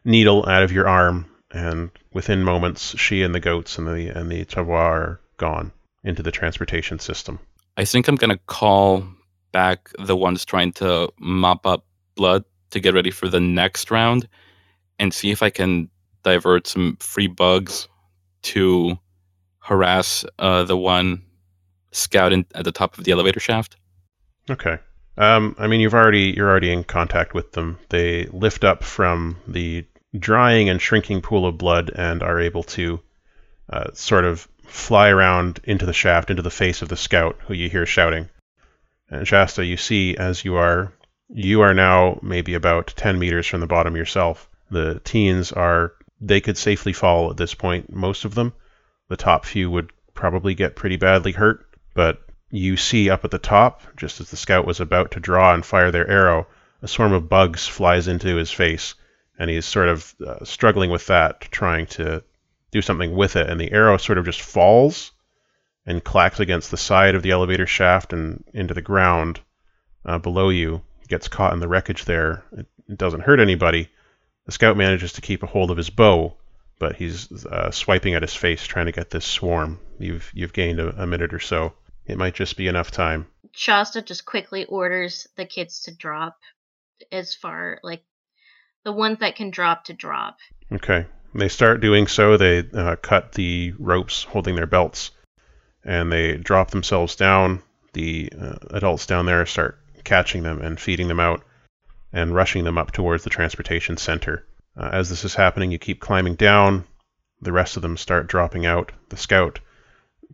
[0.03, 4.31] needle out of your arm, and within moments, she and the goats and the and
[4.31, 5.71] the travois are gone
[6.03, 7.39] into the transportation system.
[7.77, 9.05] I think I'm gonna call
[9.51, 14.27] back the ones trying to mop up blood to get ready for the next round
[14.99, 15.89] and see if I can
[16.23, 17.87] divert some free bugs
[18.43, 18.97] to
[19.59, 21.21] harass uh, the one
[21.91, 23.75] scout in, at the top of the elevator shaft.
[24.49, 24.77] Okay.
[25.17, 27.77] Um, I mean, you've already you're already in contact with them.
[27.89, 29.85] They lift up from the
[30.17, 32.99] drying and shrinking pool of blood and are able to
[33.69, 37.53] uh, sort of fly around into the shaft, into the face of the scout, who
[37.53, 38.29] you hear shouting.
[39.09, 40.93] And Shasta, you see as you are
[41.33, 44.49] you are now maybe about ten meters from the bottom yourself.
[44.69, 47.93] The teens are they could safely fall at this point.
[47.93, 48.53] Most of them,
[49.09, 53.39] the top few would probably get pretty badly hurt, but you see up at the
[53.39, 56.47] top, just as the scout was about to draw and fire their arrow,
[56.81, 58.93] a swarm of bugs flies into his face,
[59.41, 62.23] and he's sort of uh, struggling with that, trying to
[62.69, 65.13] do something with it, and the arrow sort of just falls
[65.83, 69.39] and clacks against the side of the elevator shaft and into the ground
[70.05, 72.43] uh, below you, gets caught in the wreckage there.
[72.51, 73.89] It, it doesn't hurt anybody.
[74.45, 76.37] The scout manages to keep a hold of his bow,
[76.77, 79.79] but he's uh, swiping at his face trying to get this swarm.
[79.97, 81.73] You've you've gained a, a minute or so.
[82.05, 83.25] It might just be enough time.
[83.53, 86.37] Shasta just quickly orders the kids to drop
[87.11, 88.03] as far like
[88.83, 90.37] the ones that can drop to drop.
[90.71, 91.05] Okay.
[91.33, 92.37] They start doing so.
[92.37, 95.11] They uh, cut the ropes holding their belts,
[95.83, 97.61] and they drop themselves down.
[97.93, 101.43] The uh, adults down there start catching them and feeding them out,
[102.11, 104.45] and rushing them up towards the transportation center.
[104.75, 106.85] Uh, as this is happening, you keep climbing down.
[107.41, 108.91] The rest of them start dropping out.
[109.09, 109.59] The scout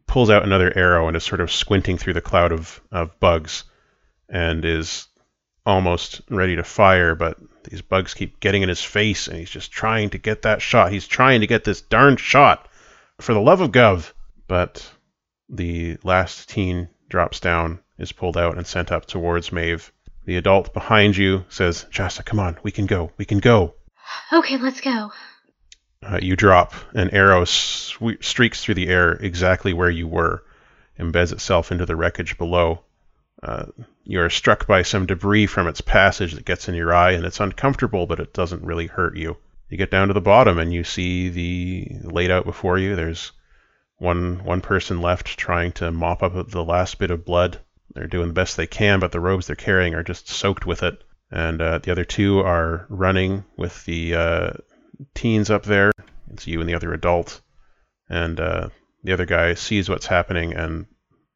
[0.07, 3.65] pulls out another arrow and is sort of squinting through the cloud of, of bugs,
[4.29, 5.07] and is
[5.67, 9.69] almost ready to fire, but these bugs keep getting in his face, and he's just
[9.69, 10.93] trying to get that shot.
[10.93, 12.69] He's trying to get this darn shot
[13.19, 14.13] for the love of Gov.
[14.47, 14.89] But
[15.49, 19.91] the last teen drops down, is pulled out, and sent up towards Maeve.
[20.23, 23.75] The adult behind you says, Shasta, come on, we can go, we can go.
[24.31, 25.11] Okay, let's go.
[26.01, 26.73] Uh, you drop.
[26.93, 30.43] An arrow swe- streaks through the air exactly where you were,
[30.97, 32.83] embeds itself into the wreckage below.
[33.43, 33.65] Uh,
[34.03, 37.25] you are struck by some debris from its passage that gets in your eye, and
[37.25, 39.37] it's uncomfortable, but it doesn't really hurt you.
[39.69, 42.95] You get down to the bottom, and you see the laid out before you.
[42.95, 43.31] There's
[43.97, 47.59] one one person left trying to mop up the last bit of blood.
[47.93, 50.83] They're doing the best they can, but the robes they're carrying are just soaked with
[50.83, 51.03] it.
[51.31, 54.53] And uh, the other two are running with the uh,
[55.13, 55.91] teens up there.
[56.31, 57.41] It's you and the other adult.
[58.09, 58.69] And uh,
[59.03, 60.85] the other guy sees what's happening and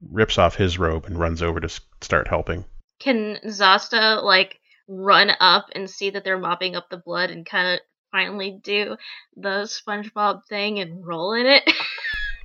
[0.09, 1.69] rips off his robe and runs over to
[2.01, 2.65] start helping.
[2.99, 7.75] Can Zasta like run up and see that they're mopping up the blood and kind
[7.75, 7.79] of
[8.11, 8.97] finally do
[9.35, 11.63] the SpongeBob thing and roll in it?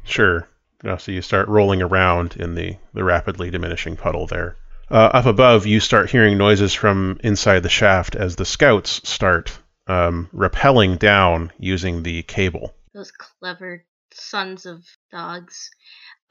[0.07, 0.49] Sure.
[0.85, 4.57] Uh, so you start rolling around in the, the rapidly diminishing puddle there.
[4.89, 9.59] Uh, up above, you start hearing noises from inside the shaft as the scouts start
[9.89, 12.73] um, rappelling down using the cable.
[12.95, 15.71] Those clever sons of dogs.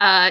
[0.00, 0.30] Uh,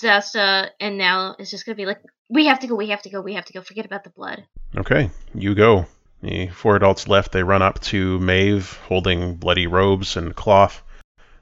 [0.00, 3.10] Zasta and now it's just gonna be like, we have to go, we have to
[3.10, 3.62] go, we have to go.
[3.62, 4.44] Forget about the blood.
[4.76, 5.86] Okay, you go.
[6.22, 7.32] The four adults left.
[7.32, 10.82] They run up to Maeve holding bloody robes and cloth,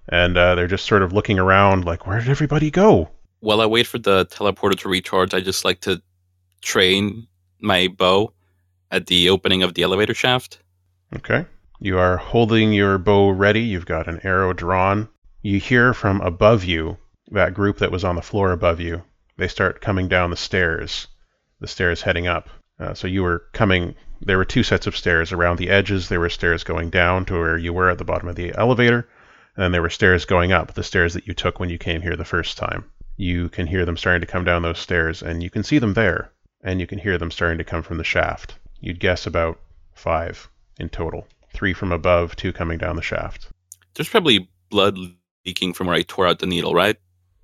[0.08, 3.10] and uh, they're just sort of looking around like, where did everybody go?
[3.40, 6.02] While I wait for the teleporter to recharge, I just like to
[6.62, 7.26] train
[7.60, 8.32] my bow
[8.90, 10.58] at the opening of the elevator shaft.
[11.16, 11.46] Okay.
[11.78, 13.60] You are holding your bow ready.
[13.60, 15.08] You've got an arrow drawn.
[15.42, 16.96] You hear from above you,
[17.30, 19.02] that group that was on the floor above you.
[19.36, 21.06] They start coming down the stairs,
[21.60, 22.48] the stairs heading up.
[22.78, 25.32] Uh, so you were coming, there were two sets of stairs.
[25.32, 28.28] Around the edges, there were stairs going down to where you were at the bottom
[28.28, 29.08] of the elevator.
[29.56, 32.02] And then there were stairs going up, the stairs that you took when you came
[32.02, 32.84] here the first time.
[33.16, 35.94] You can hear them starting to come down those stairs, and you can see them
[35.94, 36.32] there.
[36.64, 38.54] And you can hear them starting to come from the shaft.
[38.80, 39.60] You'd guess about
[39.94, 41.26] five in total.
[41.52, 43.48] Three from above, two coming down the shaft.
[43.94, 44.96] There's probably blood
[45.44, 46.96] leaking from where I tore out the needle, right?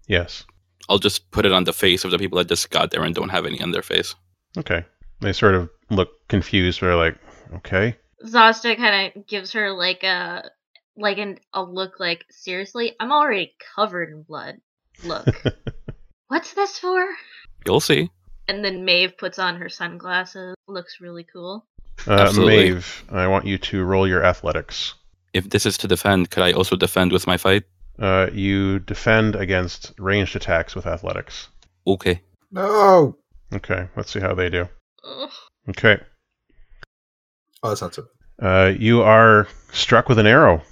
[0.09, 0.45] Yes.
[0.89, 3.15] I'll just put it on the face of the people that just got there and
[3.15, 4.15] don't have any on their face.
[4.57, 4.85] Okay.
[5.21, 6.81] They sort of look confused.
[6.81, 7.17] They're like,
[7.57, 7.97] okay.
[8.25, 10.51] Zasta kind of gives her like a
[10.97, 14.57] like an, a look like seriously, I'm already covered in blood.
[15.05, 15.27] Look,
[16.29, 17.07] what's this for?
[17.67, 18.11] You'll see.
[18.49, 20.57] And then Maeve puts on her sunglasses.
[20.67, 21.67] Looks really cool.
[22.07, 22.73] Uh, Absolutely.
[22.73, 24.95] Maeve, I want you to roll your athletics.
[25.35, 27.65] If this is to defend, could I also defend with my fight?
[27.99, 31.49] Uh, you defend against ranged attacks with athletics.
[31.87, 32.21] Okay.
[32.53, 33.17] No.
[33.53, 34.69] Okay, let's see how they do.
[35.05, 35.31] Ugh.
[35.71, 35.99] Okay.
[37.63, 38.05] Oh, that's not so.
[38.41, 40.63] Uh, you are struck with an arrow.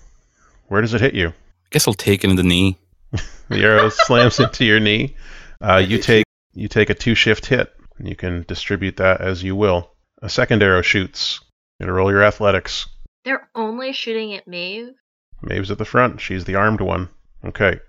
[0.68, 1.28] Where does it hit you?
[1.28, 2.78] I guess I'll take it in the knee.
[3.48, 5.14] The arrow slams into your knee.
[5.60, 7.72] Uh, you take you take a two shift hit.
[7.96, 9.92] and You can distribute that as you will.
[10.20, 11.38] A second arrow shoots.
[11.78, 12.86] You gotta roll your athletics.
[13.24, 14.94] They're only shooting at Maeve.
[15.42, 16.20] Maeve's at the front.
[16.20, 17.08] She's the armed one.
[17.46, 17.80] Okay.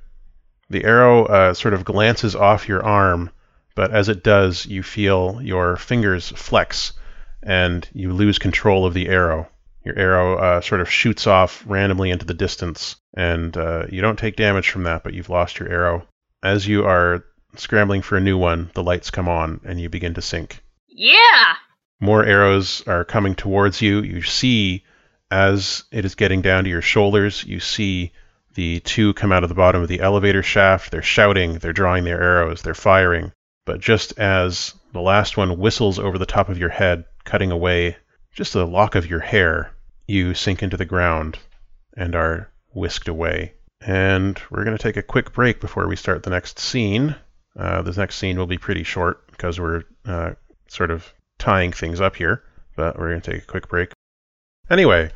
[0.69, 3.31] The arrow uh, sort of glances off your arm,
[3.75, 6.93] but as it does, you feel your fingers flex
[7.41, 9.47] and you lose control of the arrow.
[9.85, 14.19] Your arrow uh, sort of shoots off randomly into the distance, and uh, you don't
[14.19, 16.05] take damage from that, but you've lost your arrow.
[16.43, 17.23] As you are
[17.55, 20.61] scrambling for a new one, the lights come on and you begin to sink.
[20.87, 21.55] Yeah.
[21.99, 24.01] More arrows are coming towards you.
[24.01, 24.83] You see,
[25.31, 28.11] as it is getting down to your shoulders, you see
[28.57, 30.89] the two come out of the bottom of the elevator shaft.
[30.89, 33.31] They're shouting, they're drawing their arrows, they're firing.
[33.67, 37.97] But just as the last one whistles over the top of your head, cutting away
[38.33, 39.71] just a lock of your hair,
[40.07, 41.37] you sink into the ground
[41.95, 43.53] and are whisked away.
[43.79, 47.15] And we're going to take a quick break before we start the next scene.
[47.55, 50.31] Uh, this next scene will be pretty short because we're uh,
[50.67, 52.41] sort of tying things up here,
[52.75, 53.91] but we're going to take a quick break.
[54.67, 55.11] Anyway,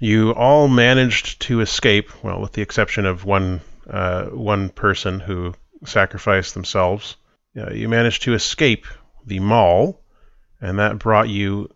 [0.00, 5.54] you all managed to escape, well, with the exception of one uh, one person who
[5.84, 7.16] sacrificed themselves.
[7.56, 8.86] Uh, you managed to escape
[9.26, 10.00] the mall,
[10.60, 11.68] and that brought you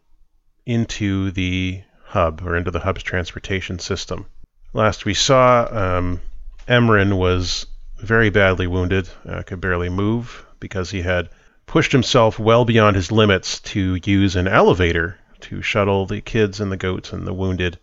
[0.64, 4.26] into the hub or into the hub's transportation system.
[4.72, 6.20] Last we saw, um,
[6.66, 7.66] Emran was
[7.98, 11.28] very badly wounded, uh, could barely move because he had
[11.66, 16.72] pushed himself well beyond his limits to use an elevator to shuttle the kids and
[16.72, 17.78] the goats and the wounded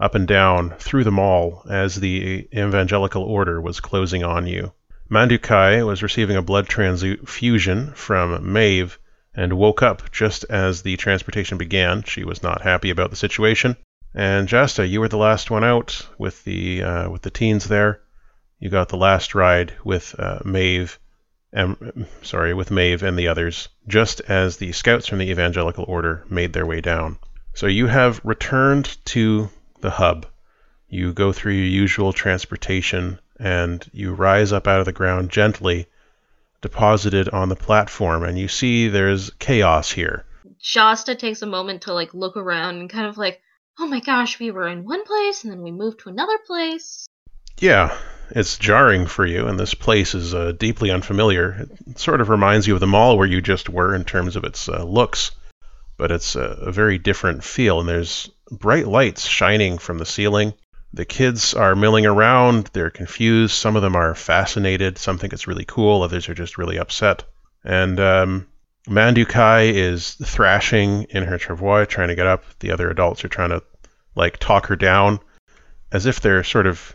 [0.00, 4.72] up and down through the mall as the evangelical order was closing on you.
[5.10, 8.98] Mandukai was receiving a blood transfusion from Maeve
[9.34, 12.02] and woke up just as the transportation began.
[12.02, 13.76] She was not happy about the situation.
[14.14, 18.00] And Jasta, you were the last one out with the uh, with the teens there.
[18.60, 20.98] You got the last ride with uh, Maeve,
[21.52, 26.24] em, sorry, with Maeve and the others, just as the scouts from the Evangelical Order
[26.30, 27.18] made their way down.
[27.54, 29.50] So you have returned to
[29.84, 30.26] the hub.
[30.88, 35.86] You go through your usual transportation and you rise up out of the ground gently,
[36.62, 40.24] deposited on the platform, and you see there's chaos here.
[40.58, 43.40] Shasta takes a moment to like look around and kind of like,
[43.78, 47.06] oh my gosh, we were in one place and then we moved to another place.
[47.58, 47.96] Yeah,
[48.30, 51.68] it's jarring for you, and this place is uh, deeply unfamiliar.
[51.86, 54.44] It sort of reminds you of the mall where you just were in terms of
[54.44, 55.32] its uh, looks,
[55.98, 60.54] but it's a, a very different feel, and there's bright lights shining from the ceiling.
[60.92, 63.54] The kids are milling around, they're confused.
[63.54, 67.24] Some of them are fascinated, some think it's really cool, others are just really upset.
[67.64, 68.46] And um,
[68.88, 72.44] Mandukai is thrashing in her travois, trying to get up.
[72.60, 73.62] The other adults are trying to
[74.14, 75.20] like talk her down,
[75.90, 76.94] as if they're sort of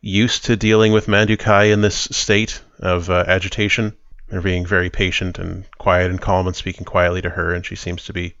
[0.00, 3.96] used to dealing with Mandukai in this state of uh, agitation.
[4.28, 7.76] They're being very patient and quiet and calm and speaking quietly to her, and she
[7.76, 8.34] seems to be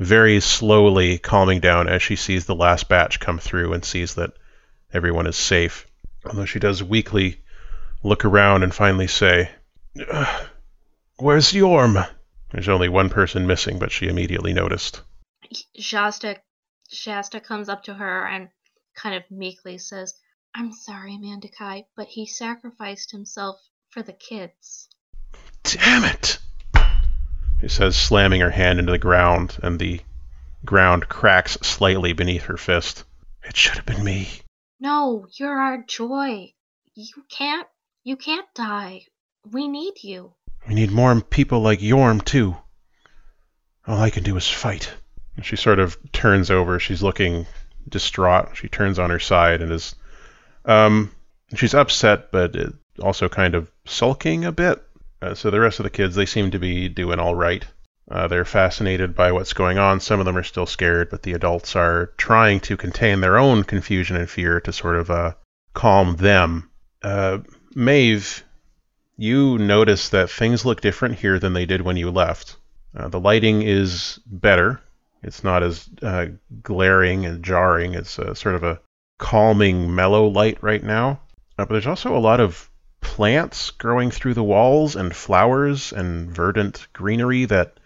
[0.00, 4.32] very slowly calming down as she sees the last batch come through and sees that
[4.94, 5.86] everyone is safe.
[6.24, 7.42] Although she does weakly
[8.02, 9.50] look around and finally say,
[11.18, 12.08] Where's Yorm?
[12.50, 15.02] There's only one person missing, but she immediately noticed.
[15.78, 16.40] Shasta,
[16.90, 18.48] Shasta comes up to her and
[18.96, 20.14] kind of meekly says,
[20.54, 23.60] I'm sorry, Mandukai, but he sacrificed himself
[23.90, 24.88] for the kids.
[25.62, 26.38] Damn it!
[27.60, 30.00] She says, slamming her hand into the ground, and the
[30.64, 33.04] ground cracks slightly beneath her fist.
[33.42, 34.28] It should have been me.
[34.80, 36.52] No, you're our joy.
[36.94, 37.66] You can't,
[38.02, 39.02] you can't die.
[39.50, 40.32] We need you.
[40.66, 42.56] We need more people like Yorm, too.
[43.86, 44.90] All I can do is fight.
[45.36, 46.78] And she sort of turns over.
[46.78, 47.46] She's looking
[47.88, 48.56] distraught.
[48.56, 49.94] She turns on her side and is,
[50.64, 51.10] um,
[51.54, 52.54] she's upset, but
[53.00, 54.82] also kind of sulking a bit.
[55.22, 57.64] Uh, so the rest of the kids, they seem to be doing all right.
[58.10, 60.00] Uh, they're fascinated by what's going on.
[60.00, 63.62] Some of them are still scared, but the adults are trying to contain their own
[63.62, 65.34] confusion and fear to sort of uh,
[65.74, 66.70] calm them.
[67.02, 67.38] Uh,
[67.74, 68.42] Maeve,
[69.16, 72.56] you notice that things look different here than they did when you left.
[72.96, 74.80] Uh, the lighting is better.
[75.22, 76.26] It's not as uh,
[76.62, 77.94] glaring and jarring.
[77.94, 78.80] It's sort of a
[79.18, 81.20] calming, mellow light right now.
[81.56, 82.69] but there's also a lot of
[83.00, 87.78] plants growing through the walls and flowers and verdant greenery that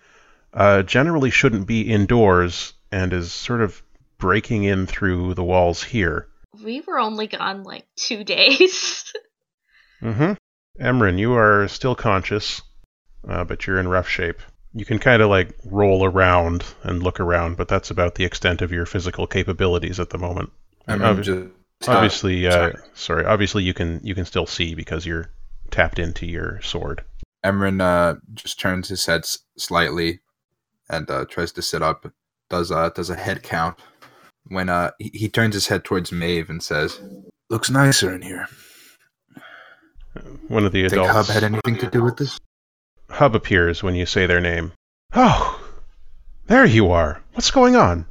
[0.52, 3.82] uh, generally shouldn't be indoors and is sort of
[4.18, 6.28] breaking in through the walls here.
[6.62, 9.12] We were only gone like two days.
[10.02, 10.32] mm-hmm.
[10.80, 12.62] Emran, you are still conscious,
[13.28, 14.40] uh, but you're in rough shape.
[14.72, 18.62] You can kind of like roll around and look around, but that's about the extent
[18.62, 20.50] of your physical capabilities at the moment.
[20.86, 21.48] I'm just
[21.88, 22.74] obviously, uh, sorry.
[22.94, 23.24] sorry.
[23.24, 25.30] Obviously, you can you can still see because you're
[25.70, 27.04] tapped into your sword.
[27.44, 30.20] Emran uh, just turns his head s- slightly
[30.88, 32.06] and uh, tries to sit up.
[32.50, 33.78] Does uh does a head count
[34.44, 37.00] when uh he, he turns his head towards Maeve and says,
[37.50, 38.46] "Looks nicer in here."
[40.48, 41.12] One of the Think adults.
[41.12, 42.38] Hub had anything to do with this?
[43.10, 44.72] Hub appears when you say their name.
[45.14, 45.60] Oh,
[46.46, 47.20] there you are.
[47.32, 48.06] What's going on?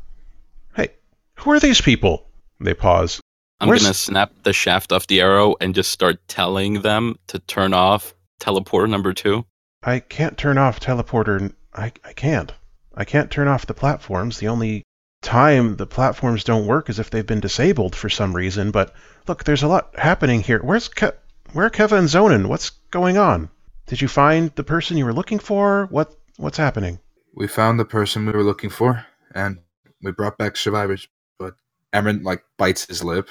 [0.75, 0.89] Hey,
[1.35, 2.25] who are these people?
[2.59, 3.21] They pause.
[3.59, 7.39] I'm Where's- gonna snap the shaft off the arrow and just start telling them to
[7.39, 9.45] turn off teleporter number two.
[9.83, 11.53] I can't turn off teleporter.
[11.73, 12.51] I, I can't.
[12.95, 14.39] I can't turn off the platforms.
[14.39, 14.83] The only
[15.21, 18.71] time the platforms don't work is if they've been disabled for some reason.
[18.71, 18.93] But
[19.27, 20.59] look, there's a lot happening here.
[20.61, 21.15] Where's Ke-
[21.53, 22.47] where are Keva and Zonin?
[22.47, 23.49] What's going on?
[23.87, 25.87] Did you find the person you were looking for?
[25.89, 26.99] What what's happening?
[27.33, 29.57] We found the person we were looking for, and
[30.01, 31.07] we brought back survivors.
[31.39, 31.55] But
[31.93, 33.27] Emran like bites his lip.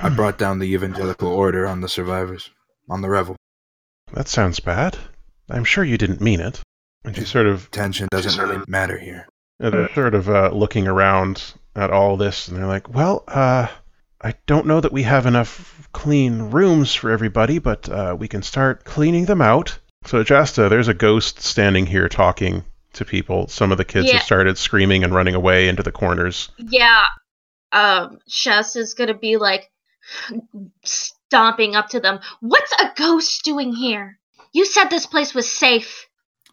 [0.00, 2.50] I brought down the evangelical order on the survivors,
[2.88, 3.36] on the revel.
[4.12, 4.96] That sounds bad.
[5.50, 6.60] I'm sure you didn't mean it.
[7.04, 9.28] And she sort of Tension doesn't really matter here.
[9.60, 11.42] And they're sort of uh, looking around
[11.74, 13.66] at all this, and they're like, "Well, uh,
[14.20, 18.42] I don't know that we have enough clean rooms for everybody, but uh, we can
[18.42, 23.48] start cleaning them out." So, Jasta, there's a ghost standing here talking to people.
[23.48, 24.14] Some of the kids Yeah.
[24.14, 26.50] have started screaming and running away into the corners.
[26.58, 27.04] Yeah.
[27.72, 29.70] Um, Shas is gonna be like
[30.84, 32.20] stomping up to them.
[32.40, 34.18] What's a ghost doing here?
[34.52, 36.06] You said this place was safe.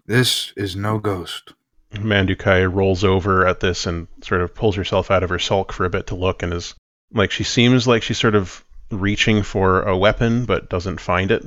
[0.05, 1.53] This is no ghost.
[1.93, 5.85] Mandukai rolls over at this and sort of pulls herself out of her sulk for
[5.85, 6.75] a bit to look, and is
[7.13, 11.43] like, she seems like she's sort of reaching for a weapon, but doesn't find it.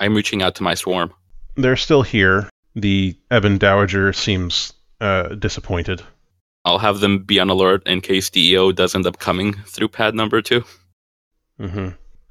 [0.00, 1.12] I'm reaching out to my swarm.
[1.56, 2.48] They're still here.
[2.74, 6.02] The Ebon Dowager seems uh, disappointed.
[6.64, 10.14] I'll have them be on alert in case DEO does end up coming through pad
[10.14, 10.64] number two.
[11.62, 11.90] Mm-hmm.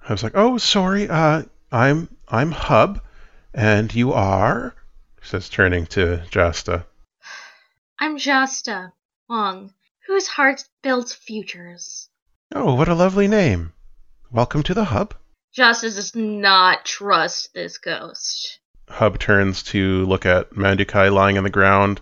[0.09, 1.07] I was like, "Oh, sorry.
[1.07, 3.01] Uh, I'm I'm Hub,
[3.53, 4.75] and you are,"
[5.21, 6.83] says, turning to Jasta.
[7.97, 8.91] I'm Jasta
[9.29, 9.73] Wong,
[10.05, 12.09] whose heart builds futures.
[12.53, 13.71] Oh, what a lovely name.
[14.31, 15.13] Welcome to the Hub.
[15.55, 18.59] Jasta does not trust this ghost.
[18.89, 22.01] Hub turns to look at Mandukai lying on the ground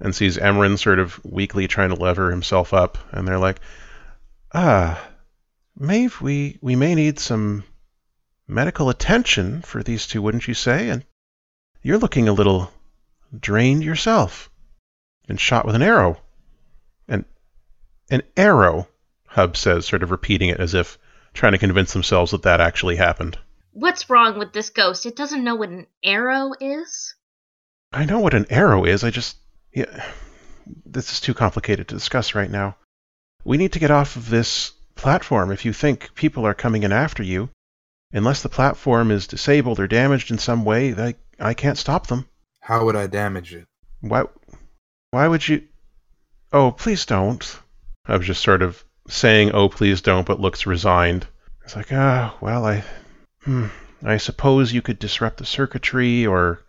[0.00, 3.60] and sees Emran sort of weakly trying to lever himself up, and they're like,
[4.54, 4.98] "Ah,
[5.76, 7.64] Maeve, we we may need some
[8.46, 10.88] medical attention for these two, wouldn't you say?
[10.88, 11.04] And
[11.82, 12.70] you're looking a little
[13.38, 14.50] drained yourself.
[15.26, 16.20] Been shot with an arrow.
[17.08, 17.24] An
[18.10, 18.88] an arrow."
[19.26, 20.98] Hub says, sort of repeating it as if
[21.32, 23.38] trying to convince themselves that that actually happened.
[23.72, 25.06] What's wrong with this ghost?
[25.06, 27.14] It doesn't know what an arrow is?
[27.90, 29.02] I know what an arrow is.
[29.04, 29.38] I just.
[29.72, 30.04] Yeah.
[30.84, 32.76] This is too complicated to discuss right now.
[33.44, 34.72] We need to get off of this
[35.02, 37.50] platform if you think people are coming in after you.
[38.12, 42.26] Unless the platform is disabled or damaged in some way, I, I can't stop them.
[42.60, 43.66] How would I damage it?
[44.00, 44.24] Why,
[45.10, 45.62] why would you.
[46.52, 47.44] Oh, please don't.
[48.06, 51.26] I was just sort of saying, oh, please don't, but looks resigned.
[51.64, 52.84] It's like, ah, well, I.
[53.40, 53.66] Hmm,
[54.04, 56.62] I suppose you could disrupt the circuitry or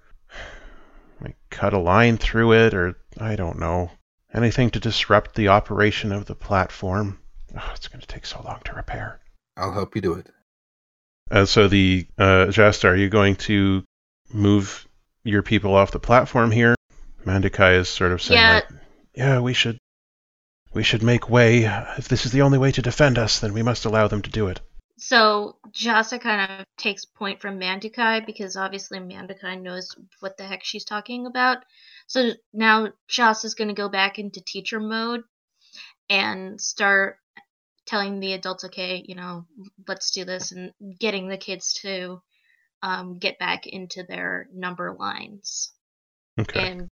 [1.21, 3.91] like cut a line through it, or I don't know.
[4.33, 7.19] Anything to disrupt the operation of the platform.
[7.55, 9.19] Oh, it's going to take so long to repair.
[9.57, 10.27] I'll help you do it.
[11.29, 13.83] Uh, so the uh, Jasta, are you going to
[14.31, 14.87] move
[15.23, 16.75] your people off the platform here?
[17.25, 18.53] Mandukai is sort of saying, Yeah.
[18.55, 18.67] like,
[19.15, 19.77] yeah, we should,
[20.73, 21.63] we should make way.
[21.97, 24.29] If this is the only way to defend us, then we must allow them to
[24.29, 24.59] do it.
[24.97, 30.63] So Jasta kind of takes point from Mandukai because obviously Mandukai knows what the heck
[30.63, 31.59] she's talking about.
[32.07, 35.21] So now Jasta's going to go back into teacher mode
[36.09, 37.17] and start
[37.85, 39.45] telling the adults, okay, you know,
[39.87, 42.21] let's do this, and getting the kids to
[42.81, 45.71] um, get back into their number lines
[46.39, 46.71] Okay.
[46.71, 46.89] and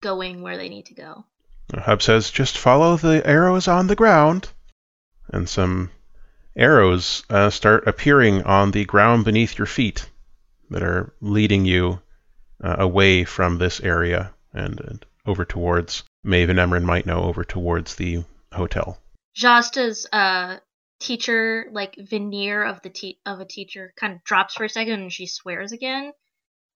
[0.00, 1.24] going where they need to go.
[1.74, 4.48] Hub says, just follow the arrows on the ground.
[5.32, 5.90] And some
[6.56, 10.08] arrows uh, start appearing on the ground beneath your feet
[10.70, 12.00] that are leading you
[12.62, 17.44] uh, away from this area and, and over towards, Maeve and Emran might know, over
[17.44, 18.98] towards the hotel.
[19.38, 20.56] Jasta's uh
[21.00, 25.00] teacher like veneer of the te- of a teacher kind of drops for a second
[25.00, 26.12] and she swears again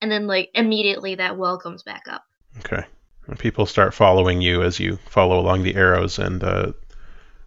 [0.02, 2.24] and then like immediately that well comes back up.
[2.58, 2.84] Okay.
[3.26, 6.72] And people start following you as you follow along the arrows, and uh,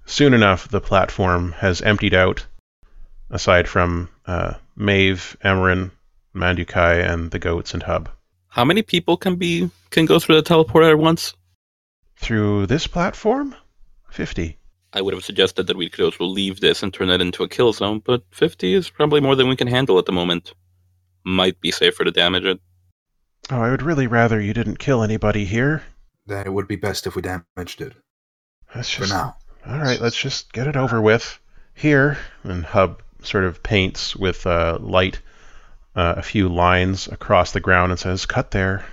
[0.05, 2.45] soon enough, the platform has emptied out,
[3.30, 5.91] aside from uh, Maeve, Emran,
[6.34, 8.09] Mandukai, and the goats and Hub.
[8.47, 11.34] How many people can be can go through the teleporter at once?
[12.16, 13.53] Through this platform?
[14.11, 14.57] 50.
[14.96, 17.50] I would have suggested that we could also leave this and turn it into a
[17.50, 20.54] kill zone, but 50 is probably more than we can handle at the moment.
[21.26, 22.62] Might be safer to damage it.
[23.52, 25.84] Oh, I would really rather you didn't kill anybody here.
[26.26, 27.93] Then it would be best if we damaged it.
[28.74, 29.36] Let's For now.
[29.68, 31.39] All right, let's just get it over with.
[31.74, 35.20] Here, and Hub sort of paints with uh, light
[35.96, 38.86] uh, a few lines across the ground and says, "Cut there."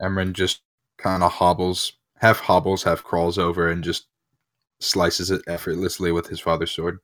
[0.00, 0.60] Emran just
[0.98, 4.06] kind of hobbles, half hobbles, half crawls over and just
[4.80, 6.98] slices it effortlessly with his father's sword.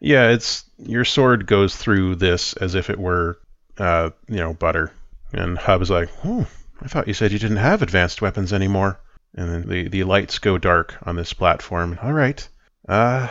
[0.00, 3.38] Yeah, it's your sword goes through this as if it were,
[3.78, 4.92] uh, you know, butter.
[5.32, 6.46] And Hub is like, "Oh,
[6.80, 8.98] I thought you said you didn't have advanced weapons anymore."
[9.34, 11.98] And then the the lights go dark on this platform.
[12.02, 12.46] All right,
[12.88, 13.28] uh,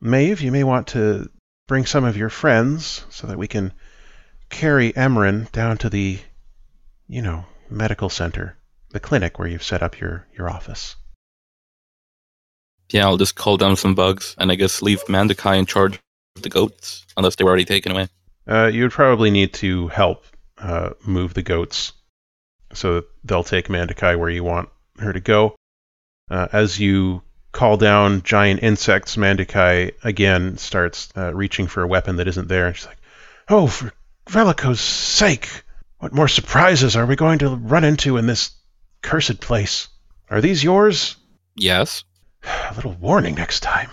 [0.00, 1.28] Maeve, you may want to
[1.68, 3.72] bring some of your friends so that we can
[4.48, 6.18] carry Emran down to the,
[7.06, 8.56] you know, medical center,
[8.90, 10.96] the clinic where you've set up your your office.
[12.90, 15.98] Yeah, I'll just call down some bugs and I guess leave Mandukai in charge
[16.36, 18.08] of the goats, unless they were already taken away.
[18.48, 20.24] Uh, you would probably need to help
[20.58, 21.92] uh, move the goats.
[22.72, 24.68] so that they'll take Mandukai where you want
[24.98, 25.54] her to go.
[26.30, 27.22] Uh, as you
[27.52, 32.66] call down giant insects, Mandukai again starts uh, reaching for a weapon that isn't there,
[32.68, 33.00] and she's like,
[33.48, 33.92] "Oh, for
[34.26, 35.48] Velico's sake!
[35.98, 38.52] What more surprises are we going to run into in this
[39.02, 39.88] cursed place?
[40.30, 41.16] Are these yours?
[41.56, 42.04] Yes.
[42.44, 43.90] A little warning next time.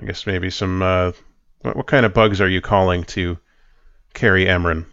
[0.00, 0.82] I guess maybe some.
[0.82, 1.12] Uh,
[1.60, 3.38] what, what kind of bugs are you calling to
[4.14, 4.86] carry Emran?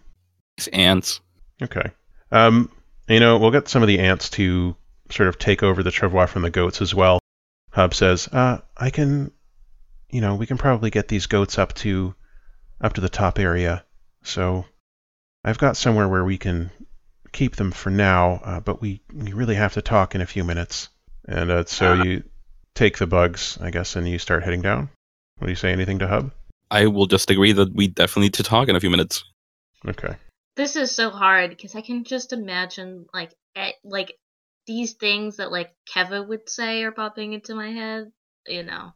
[0.57, 1.19] These ants.
[1.61, 1.91] Okay.
[2.31, 2.71] Um,
[3.07, 4.75] you know, we'll get some of the ants to
[5.09, 7.19] sort of take over the travois from the goats as well.
[7.71, 9.31] Hub says, uh, I can,
[10.09, 12.15] you know, we can probably get these goats up to,
[12.79, 13.83] up to the top area.
[14.23, 14.65] So,
[15.43, 16.71] I've got somewhere where we can
[17.31, 20.43] keep them for now, uh, but we, we really have to talk in a few
[20.43, 20.89] minutes.
[21.27, 22.23] And uh, so you
[22.75, 24.89] take the bugs, I guess, and you start heading down.
[25.39, 25.71] Will you say?
[25.71, 26.31] Anything to Hub?
[26.71, 29.23] I will just agree that we definitely need to talk in a few minutes.
[29.87, 30.15] Okay.
[30.55, 34.13] This is so hard because I can just imagine like eh, like
[34.65, 38.11] these things that like Keva would say are popping into my head.
[38.47, 38.93] You know,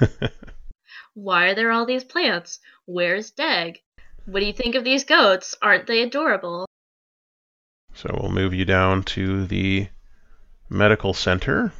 [1.14, 2.58] why are there all these plants?
[2.86, 3.80] Where's Deg?
[4.26, 5.54] What do you think of these goats?
[5.60, 6.66] Aren't they adorable?
[7.94, 9.88] So we'll move you down to the
[10.68, 11.72] medical center.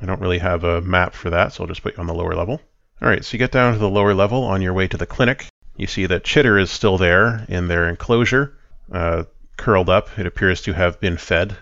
[0.00, 2.14] I don't really have a map for that, so I'll just put you on the
[2.14, 2.60] lower level.
[3.02, 5.06] All right, so you get down to the lower level on your way to the
[5.06, 5.46] clinic.
[5.76, 8.56] You see that Chitter is still there in their enclosure,
[8.92, 9.24] uh,
[9.56, 10.18] curled up.
[10.18, 11.56] It appears to have been fed,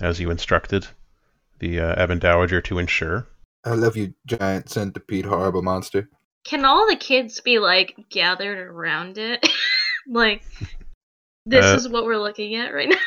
[0.00, 0.86] as you instructed
[1.58, 3.26] the uh, Ebon Dowager to ensure.
[3.64, 6.08] I love you, giant centipede, horrible monster.
[6.44, 9.46] Can all the kids be like gathered around it?
[10.08, 10.42] like
[11.44, 12.96] this Uh, is what we're looking at right now.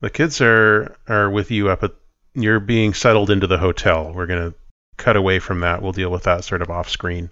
[0.00, 1.92] The kids are are with you up at.
[2.34, 4.12] You're being settled into the hotel.
[4.12, 4.54] We're gonna
[4.96, 5.82] cut away from that.
[5.82, 7.30] We'll deal with that sort of off screen.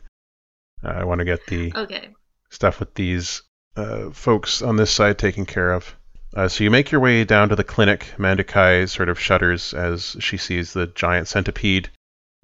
[0.85, 2.09] Uh, I want to get the Okay.
[2.51, 3.43] stuff with these
[3.77, 5.97] uh, folks on this side taken care of.
[6.35, 8.07] Uh, so you make your way down to the clinic.
[8.17, 11.91] Mandukai sort of shudders as she sees the giant centipede,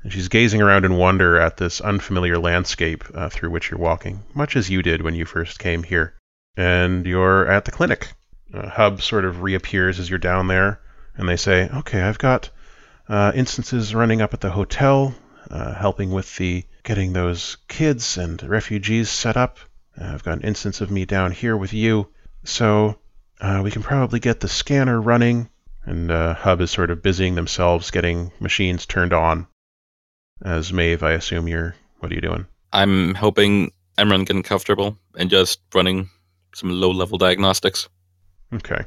[0.02, 4.22] and she's gazing around in wonder at this unfamiliar landscape uh, through which you're walking,
[4.34, 6.14] much as you did when you first came here.
[6.56, 8.12] And you're at the clinic.
[8.52, 10.80] Uh, Hub sort of reappears as you're down there,
[11.18, 12.48] and they say, "Okay, I've got
[13.08, 15.14] uh, instances running up at the hotel,
[15.50, 19.58] uh, helping with the getting those kids and refugees set up.
[20.00, 22.08] I've got an instance of me down here with you,
[22.44, 22.98] so
[23.40, 25.50] uh, we can probably get the scanner running."
[25.84, 29.46] And uh, Hub is sort of busying themselves getting machines turned on.
[30.42, 31.74] As Maeve, I assume you're.
[31.98, 32.46] What are you doing?
[32.72, 36.10] I'm helping Emran get comfortable and just running
[36.54, 37.88] some low level diagnostics.
[38.54, 38.84] Okay.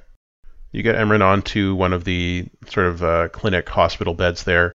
[0.71, 4.73] You get Emran onto one of the sort of uh, clinic hospital beds there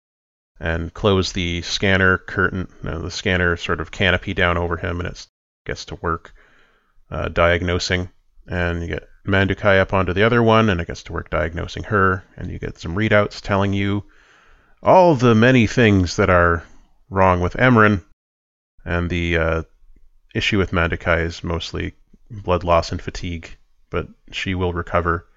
[0.59, 5.09] and close the scanner curtain, no, the scanner sort of canopy down over him, and
[5.09, 5.27] it
[5.65, 6.33] gets to work
[7.11, 8.09] uh, diagnosing.
[8.47, 11.83] And you get Mandukai up onto the other one, and it gets to work diagnosing
[11.83, 12.23] her.
[12.37, 14.03] And you get some readouts telling you
[14.81, 16.63] all the many things that are
[17.09, 18.03] wrong with Emran.
[18.85, 19.63] And the uh,
[20.33, 21.93] issue with Mandukai is mostly
[22.29, 23.57] blood loss and fatigue
[23.93, 25.27] but she will recover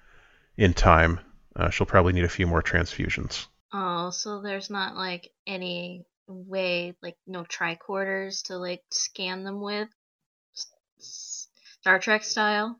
[0.57, 1.19] in time.
[1.55, 3.47] Uh, she'll probably need a few more transfusions.
[3.73, 9.87] Oh, so there's not like any way, like no tricorders to like scan them with,
[10.99, 12.79] Star Trek style.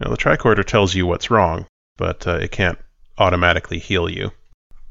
[0.00, 1.66] Now, the tricorder tells you what's wrong,
[1.96, 2.78] but uh, it can't
[3.18, 4.32] automatically heal you.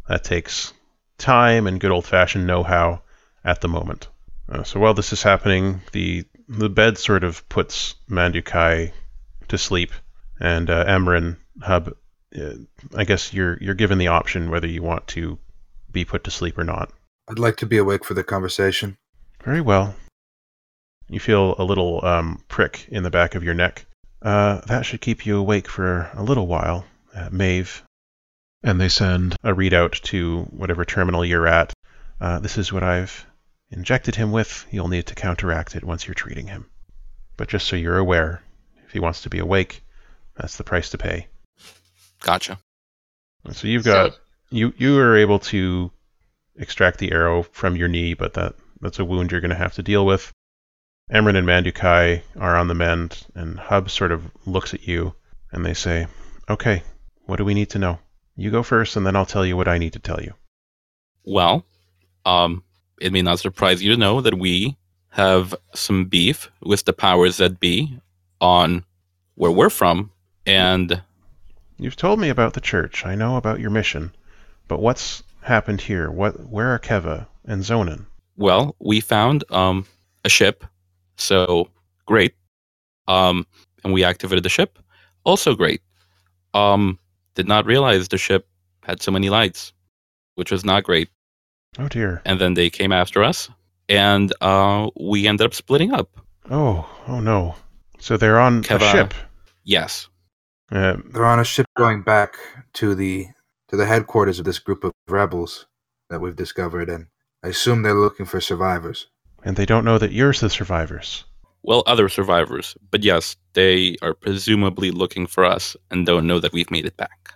[0.08, 0.74] That takes
[1.18, 3.02] time and good old-fashioned know-how
[3.44, 4.08] at the moment.
[4.50, 8.92] Uh, so while this is happening, the the bed sort of puts Mandukai
[9.48, 9.92] to sleep,
[10.40, 11.96] and uh, Emran Hub.
[12.36, 12.56] Uh,
[12.96, 15.38] I guess you're you're given the option whether you want to
[15.92, 16.92] be put to sleep or not.
[17.30, 18.98] I'd like to be awake for the conversation.
[19.44, 19.96] Very well.
[21.08, 23.86] You feel a little um, prick in the back of your neck.
[24.22, 27.84] Uh, that should keep you awake for a little while, uh, Maeve.
[28.64, 31.74] And they send a readout to whatever terminal you're at.
[32.22, 33.26] Uh, this is what I've
[33.70, 34.66] injected him with.
[34.72, 36.66] You'll need to counteract it once you're treating him.
[37.36, 38.42] But just so you're aware,
[38.86, 39.84] if he wants to be awake,
[40.38, 41.28] that's the price to pay.
[42.24, 42.58] Gotcha.
[43.52, 44.20] So you've got So-
[44.50, 45.92] you you are able to
[46.56, 49.74] extract the arrow from your knee, but that that's a wound you're going to have
[49.76, 50.32] to deal with.
[51.12, 55.16] Emran and Mandukai are on the mend, and Hub sort of looks at you,
[55.52, 56.08] and they say,
[56.50, 56.84] "Okay,
[57.26, 58.00] what do we need to know?
[58.36, 60.34] You go first, and then I'll tell you what I need to tell you."
[61.26, 61.66] Well,
[62.26, 62.64] um,
[63.02, 64.78] it may not surprise you to know that we
[65.10, 68.00] have some beef with the powers that be
[68.40, 68.86] on
[69.36, 70.12] where we're from,
[70.46, 71.02] and
[71.78, 73.06] You've told me about the church.
[73.06, 74.14] I know about your mission,
[74.68, 76.10] but what's happened here?
[76.10, 76.48] What?
[76.50, 78.06] Where are Keva and Zonin?
[78.38, 79.86] well, we found um
[80.26, 80.66] a ship,
[81.18, 81.70] so
[82.06, 82.34] great.
[83.08, 83.46] Um,
[83.84, 84.80] and we activated the ship,
[85.26, 85.82] also great.
[86.54, 86.98] Um,
[87.36, 88.48] did not realize the ship
[88.84, 89.74] had so many lights,
[90.36, 91.10] which was not great.
[91.78, 92.22] Oh dear.
[92.26, 93.50] And then they came after us,
[93.90, 96.10] and uh, we ended up splitting up.
[96.50, 97.56] Oh, oh no.
[98.00, 99.14] So they're on a ship.
[99.64, 100.08] Yes.
[100.72, 102.36] Uh, They're on a ship going back
[102.74, 103.28] to the
[103.70, 105.66] to the headquarters of this group of rebels
[106.10, 107.08] that we've discovered, and
[107.44, 109.08] I assume they're looking for survivors.
[109.44, 111.26] and they don't know that you're the survivors.
[111.64, 112.76] Well, other survivors.
[112.92, 116.98] But yes, they are presumably looking for us and don't know that we've made it
[116.98, 117.34] back.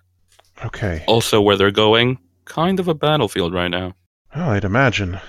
[0.65, 1.03] Okay.
[1.07, 3.93] Also, where they're going, kind of a battlefield right now.
[4.35, 5.19] Oh, I'd imagine.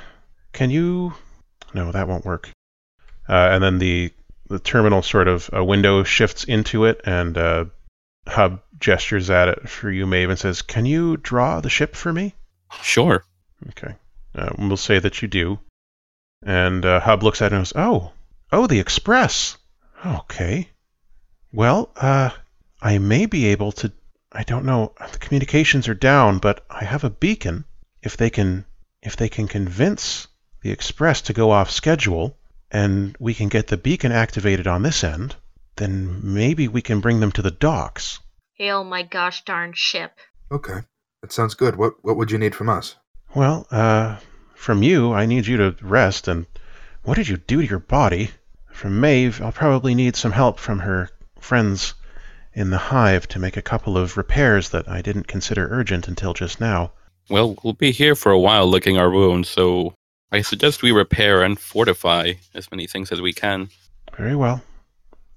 [0.53, 1.15] Can you?
[1.75, 2.51] No, that won't work.
[3.29, 4.13] Uh, and then the
[4.49, 7.65] the terminal sort of a window shifts into it, and uh,
[8.29, 12.13] Hub gestures at it for you, Maeve, and says, "Can you draw the ship for
[12.13, 12.35] me?"
[12.83, 13.25] Sure.
[13.71, 13.95] Okay.
[14.35, 15.59] Uh, we'll say that you do.
[16.43, 18.13] And uh, Hub looks at it and goes, "Oh,
[18.53, 19.57] oh, the Express.
[20.05, 20.69] Okay.
[21.53, 22.31] Well, uh,
[22.81, 23.93] I may be able to.
[24.31, 24.95] I don't know.
[25.11, 27.65] The communications are down, but I have a beacon.
[28.03, 28.67] If they can,
[29.03, 30.29] if they can convince
[30.61, 32.39] the Express to go off schedule,
[32.71, 35.35] and we can get the beacon activated on this end,
[35.79, 38.21] then maybe we can bring them to the docks."
[38.55, 40.13] Hail my gosh darn ship.
[40.51, 40.81] Okay,
[41.23, 41.77] that sounds good.
[41.77, 42.97] What what would you need from us?
[43.35, 44.19] Well, uh,
[44.55, 46.29] from you, I need you to rest.
[46.29, 46.47] And
[47.03, 48.31] what did you do to your body?
[48.73, 51.11] From Maeve, I'll probably need some help from her
[51.41, 51.95] friends
[52.53, 56.35] in the hive to make a couple of repairs that I didn't consider urgent until
[56.35, 56.93] just now.
[57.31, 59.95] Well, we'll be here for a while licking our wounds, so
[60.33, 63.69] I suggest we repair and fortify as many things as we can.
[64.17, 64.63] Very well.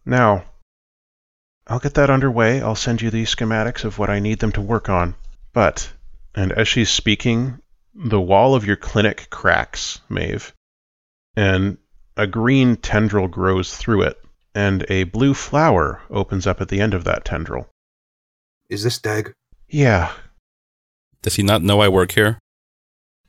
[0.05, 0.45] Now,
[1.67, 2.61] I'll get that underway.
[2.61, 5.15] I'll send you the schematics of what I need them to work on.
[5.53, 5.91] But,
[6.35, 7.59] and as she's speaking,
[7.93, 10.53] the wall of your clinic cracks, Maeve,
[11.35, 11.77] and
[12.17, 14.21] a green tendril grows through it,
[14.55, 17.69] and a blue flower opens up at the end of that tendril.
[18.69, 19.33] Is this Dag?
[19.69, 20.11] Yeah,
[21.21, 22.39] Does he not know I work here?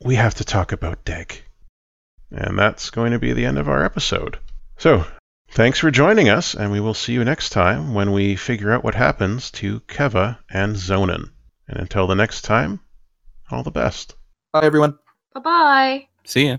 [0.04, 1.42] we have to talk about Deg.
[2.32, 4.38] And that's going to be the end of our episode.
[4.78, 5.04] So,
[5.52, 8.82] thanks for joining us, and we will see you next time when we figure out
[8.82, 11.30] what happens to Keva and Zonin.
[11.68, 12.80] And until the next time,
[13.50, 14.14] all the best.
[14.52, 14.98] Bye, everyone.
[15.34, 16.08] Bye bye.
[16.24, 16.56] See ya.